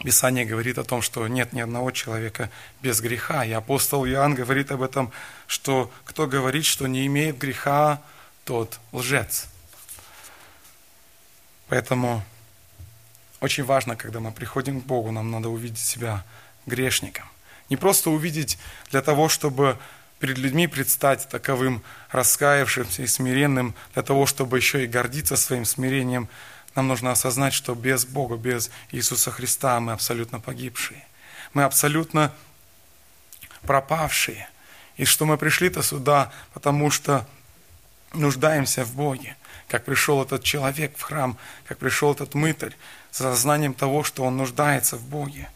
Писание 0.03 0.45
говорит 0.45 0.77
о 0.77 0.83
том, 0.83 1.01
что 1.01 1.27
нет 1.27 1.53
ни 1.53 1.61
одного 1.61 1.91
человека 1.91 2.49
без 2.81 3.01
греха. 3.01 3.45
И 3.45 3.51
апостол 3.51 4.05
Иоанн 4.05 4.33
говорит 4.33 4.71
об 4.71 4.81
этом, 4.81 5.11
что 5.47 5.91
кто 6.05 6.27
говорит, 6.27 6.65
что 6.65 6.87
не 6.87 7.05
имеет 7.05 7.37
греха, 7.37 8.01
тот 8.43 8.79
лжец. 8.91 9.47
Поэтому 11.67 12.23
очень 13.39 13.63
важно, 13.63 13.95
когда 13.95 14.19
мы 14.19 14.31
приходим 14.31 14.81
к 14.81 14.85
Богу, 14.85 15.11
нам 15.11 15.29
надо 15.29 15.49
увидеть 15.49 15.79
себя 15.79 16.23
грешником. 16.65 17.25
Не 17.69 17.77
просто 17.77 18.09
увидеть 18.09 18.57
для 18.89 19.01
того, 19.01 19.29
чтобы 19.29 19.77
перед 20.19 20.37
людьми 20.37 20.67
предстать 20.67 21.27
таковым 21.29 21.83
раскаявшимся 22.09 23.03
и 23.03 23.07
смиренным, 23.07 23.75
для 23.93 24.03
того, 24.03 24.25
чтобы 24.25 24.57
еще 24.57 24.83
и 24.83 24.87
гордиться 24.87 25.35
своим 25.35 25.65
смирением– 25.65 26.27
нам 26.75 26.87
нужно 26.87 27.11
осознать, 27.11 27.53
что 27.53 27.75
без 27.75 28.05
Бога, 28.05 28.37
без 28.37 28.71
Иисуса 28.91 29.31
Христа 29.31 29.79
мы 29.79 29.91
абсолютно 29.91 30.39
погибшие. 30.39 31.05
Мы 31.53 31.63
абсолютно 31.63 32.33
пропавшие. 33.63 34.49
И 34.95 35.05
что 35.05 35.25
мы 35.25 35.37
пришли-то 35.37 35.83
сюда, 35.83 36.31
потому 36.53 36.89
что 36.89 37.27
нуждаемся 38.13 38.85
в 38.85 38.95
Боге. 38.95 39.35
Как 39.67 39.85
пришел 39.85 40.21
этот 40.21 40.43
человек 40.43 40.97
в 40.97 41.01
храм, 41.01 41.37
как 41.65 41.77
пришел 41.77 42.13
этот 42.13 42.33
мытарь, 42.33 42.75
с 43.11 43.17
сознанием 43.17 43.73
того, 43.73 44.03
что 44.03 44.23
он 44.23 44.37
нуждается 44.37 44.97
в 44.97 45.03
Боге. 45.03 45.49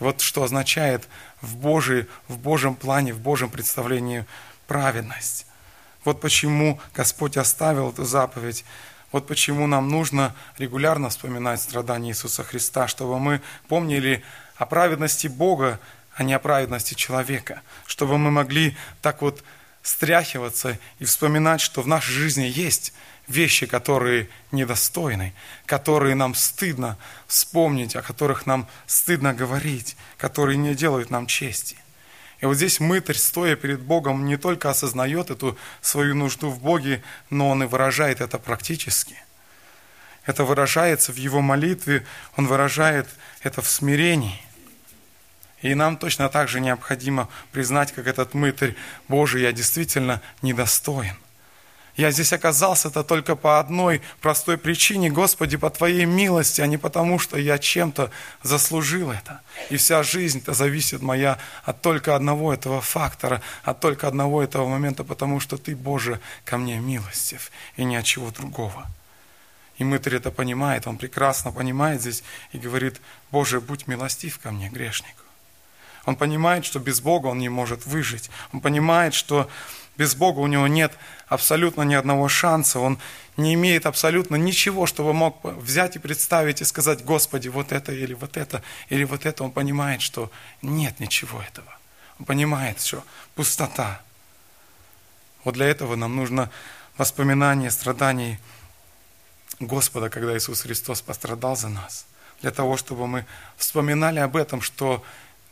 И 0.00 0.02
вот 0.02 0.20
что 0.20 0.42
означает 0.42 1.08
в, 1.40 1.56
Божий, 1.56 2.06
в 2.28 2.38
Божьем 2.38 2.74
плане, 2.74 3.12
в 3.12 3.20
Божьем 3.20 3.50
представлении 3.50 4.26
праведность. 4.66 5.46
Вот 6.04 6.20
почему 6.20 6.80
Господь 6.94 7.36
оставил 7.36 7.90
эту 7.90 8.04
заповедь 8.04 8.64
вот 9.14 9.28
почему 9.28 9.68
нам 9.68 9.90
нужно 9.90 10.34
регулярно 10.58 11.08
вспоминать 11.08 11.60
страдания 11.60 12.10
Иисуса 12.10 12.42
Христа, 12.42 12.88
чтобы 12.88 13.20
мы 13.20 13.40
помнили 13.68 14.24
о 14.56 14.66
праведности 14.66 15.28
Бога, 15.28 15.78
а 16.16 16.24
не 16.24 16.34
о 16.34 16.40
праведности 16.40 16.94
человека, 16.94 17.62
чтобы 17.86 18.18
мы 18.18 18.32
могли 18.32 18.76
так 19.02 19.22
вот 19.22 19.44
стряхиваться 19.84 20.80
и 20.98 21.04
вспоминать, 21.04 21.60
что 21.60 21.80
в 21.80 21.86
нашей 21.86 22.10
жизни 22.10 22.50
есть 22.52 22.92
вещи, 23.28 23.66
которые 23.66 24.28
недостойны, 24.50 25.32
которые 25.64 26.16
нам 26.16 26.34
стыдно 26.34 26.98
вспомнить, 27.28 27.94
о 27.94 28.02
которых 28.02 28.46
нам 28.46 28.66
стыдно 28.88 29.32
говорить, 29.32 29.96
которые 30.18 30.56
не 30.56 30.74
делают 30.74 31.10
нам 31.10 31.28
чести. 31.28 31.76
И 32.40 32.46
вот 32.46 32.54
здесь 32.54 32.80
мытарь, 32.80 33.16
стоя 33.16 33.56
перед 33.56 33.80
Богом, 33.80 34.26
не 34.26 34.36
только 34.36 34.70
осознает 34.70 35.30
эту 35.30 35.56
свою 35.80 36.14
нужду 36.14 36.50
в 36.50 36.60
Боге, 36.60 37.02
но 37.30 37.48
он 37.50 37.62
и 37.62 37.66
выражает 37.66 38.20
это 38.20 38.38
практически. 38.38 39.16
Это 40.26 40.44
выражается 40.44 41.12
в 41.12 41.16
его 41.16 41.40
молитве, 41.40 42.04
он 42.36 42.46
выражает 42.46 43.08
это 43.42 43.62
в 43.62 43.68
смирении. 43.68 44.40
И 45.62 45.74
нам 45.74 45.96
точно 45.96 46.28
так 46.28 46.48
же 46.48 46.60
необходимо 46.60 47.28
признать, 47.52 47.92
как 47.92 48.06
этот 48.06 48.34
мытарь, 48.34 48.74
Боже, 49.08 49.40
я 49.40 49.52
действительно 49.52 50.20
недостоин. 50.42 51.16
Я 51.96 52.10
здесь 52.10 52.32
оказался 52.32 52.88
это 52.88 53.04
только 53.04 53.36
по 53.36 53.60
одной 53.60 54.02
простой 54.20 54.58
причине, 54.58 55.10
Господи, 55.10 55.56
по 55.56 55.70
Твоей 55.70 56.06
милости, 56.06 56.60
а 56.60 56.66
не 56.66 56.76
потому, 56.76 57.20
что 57.20 57.38
я 57.38 57.56
чем-то 57.56 58.10
заслужил 58.42 59.12
это. 59.12 59.40
И 59.70 59.76
вся 59.76 60.02
жизнь-то 60.02 60.54
зависит 60.54 61.02
моя 61.02 61.38
от 61.62 61.82
только 61.82 62.16
одного 62.16 62.52
этого 62.52 62.80
фактора, 62.80 63.42
от 63.62 63.78
только 63.78 64.08
одного 64.08 64.42
этого 64.42 64.66
момента, 64.66 65.04
потому 65.04 65.38
что 65.38 65.56
Ты, 65.56 65.76
Боже, 65.76 66.20
ко 66.44 66.58
мне 66.58 66.78
милостив, 66.78 67.52
и 67.76 67.84
ни 67.84 67.94
от 67.94 68.04
чего 68.04 68.30
другого. 68.30 68.86
И 69.78 69.84
мытарь 69.84 70.16
это 70.16 70.32
понимает, 70.32 70.88
он 70.88 70.98
прекрасно 70.98 71.52
понимает 71.52 72.00
здесь 72.00 72.24
и 72.52 72.58
говорит, 72.58 73.00
Боже, 73.30 73.60
будь 73.60 73.86
милостив 73.86 74.38
ко 74.40 74.50
мне, 74.50 74.68
грешнику. 74.68 75.22
Он 76.06 76.16
понимает, 76.16 76.64
что 76.64 76.78
без 76.80 77.00
Бога 77.00 77.28
он 77.28 77.38
не 77.38 77.48
может 77.48 77.86
выжить. 77.86 78.30
Он 78.52 78.60
понимает, 78.60 79.14
что 79.14 79.48
без 79.96 80.14
Бога 80.14 80.40
у 80.40 80.46
него 80.46 80.66
нет 80.66 80.92
абсолютно 81.28 81.82
ни 81.82 81.94
одного 81.94 82.28
шанса, 82.28 82.80
он 82.80 82.98
не 83.36 83.54
имеет 83.54 83.86
абсолютно 83.86 84.36
ничего, 84.36 84.86
чтобы 84.86 85.12
мог 85.12 85.44
взять 85.44 85.96
и 85.96 85.98
представить 85.98 86.60
и 86.60 86.64
сказать, 86.64 87.04
Господи, 87.04 87.48
вот 87.48 87.72
это 87.72 87.92
или 87.92 88.14
вот 88.14 88.36
это, 88.36 88.62
или 88.88 89.04
вот 89.04 89.26
это. 89.26 89.44
Он 89.44 89.50
понимает, 89.50 90.02
что 90.02 90.30
нет 90.62 91.00
ничего 91.00 91.40
этого. 91.42 91.78
Он 92.18 92.26
понимает, 92.26 92.80
что 92.80 93.04
пустота. 93.34 94.00
Вот 95.42 95.54
для 95.54 95.66
этого 95.66 95.96
нам 95.96 96.14
нужно 96.16 96.50
воспоминание 96.96 97.70
страданий 97.70 98.38
Господа, 99.60 100.10
когда 100.10 100.36
Иисус 100.36 100.62
Христос 100.62 101.02
пострадал 101.02 101.56
за 101.56 101.68
нас. 101.68 102.06
Для 102.40 102.50
того, 102.50 102.76
чтобы 102.76 103.06
мы 103.06 103.26
вспоминали 103.56 104.18
об 104.18 104.36
этом, 104.36 104.60
что 104.60 105.04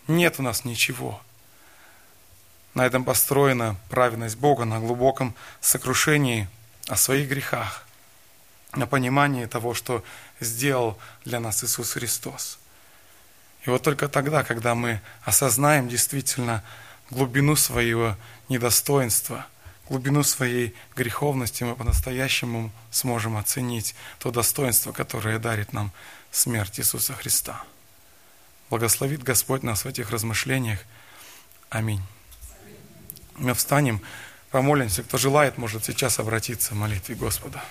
нет 0.08 0.36
у 0.38 0.42
нас 0.42 0.64
ничего– 0.64 1.20
на 2.74 2.86
этом 2.86 3.04
построена 3.04 3.76
праведность 3.90 4.36
Бога, 4.36 4.64
на 4.64 4.80
глубоком 4.80 5.34
сокрушении 5.60 6.48
о 6.88 6.96
своих 6.96 7.28
грехах, 7.28 7.86
на 8.74 8.86
понимании 8.86 9.46
того, 9.46 9.74
что 9.74 10.02
сделал 10.40 10.98
для 11.24 11.40
нас 11.40 11.62
Иисус 11.62 11.92
Христос. 11.92 12.58
И 13.64 13.70
вот 13.70 13.82
только 13.82 14.08
тогда, 14.08 14.42
когда 14.42 14.74
мы 14.74 15.00
осознаем 15.24 15.88
действительно 15.88 16.64
глубину 17.10 17.54
своего 17.54 18.16
недостоинства, 18.48 19.46
глубину 19.88 20.22
своей 20.22 20.74
греховности, 20.96 21.64
мы 21.64 21.76
по-настоящему 21.76 22.72
сможем 22.90 23.36
оценить 23.36 23.94
то 24.18 24.30
достоинство, 24.30 24.92
которое 24.92 25.38
дарит 25.38 25.72
нам 25.72 25.92
смерть 26.30 26.80
Иисуса 26.80 27.12
Христа. 27.12 27.62
Благословит 28.70 29.22
Господь 29.22 29.62
нас 29.62 29.84
в 29.84 29.88
этих 29.88 30.10
размышлениях. 30.10 30.80
Аминь. 31.68 32.02
Мы 33.36 33.54
встанем, 33.54 34.00
помолимся. 34.50 35.02
Кто 35.02 35.18
желает, 35.18 35.58
может 35.58 35.84
сейчас 35.84 36.18
обратиться 36.18 36.74
в 36.74 36.76
молитве 36.76 37.14
Господа. 37.14 37.62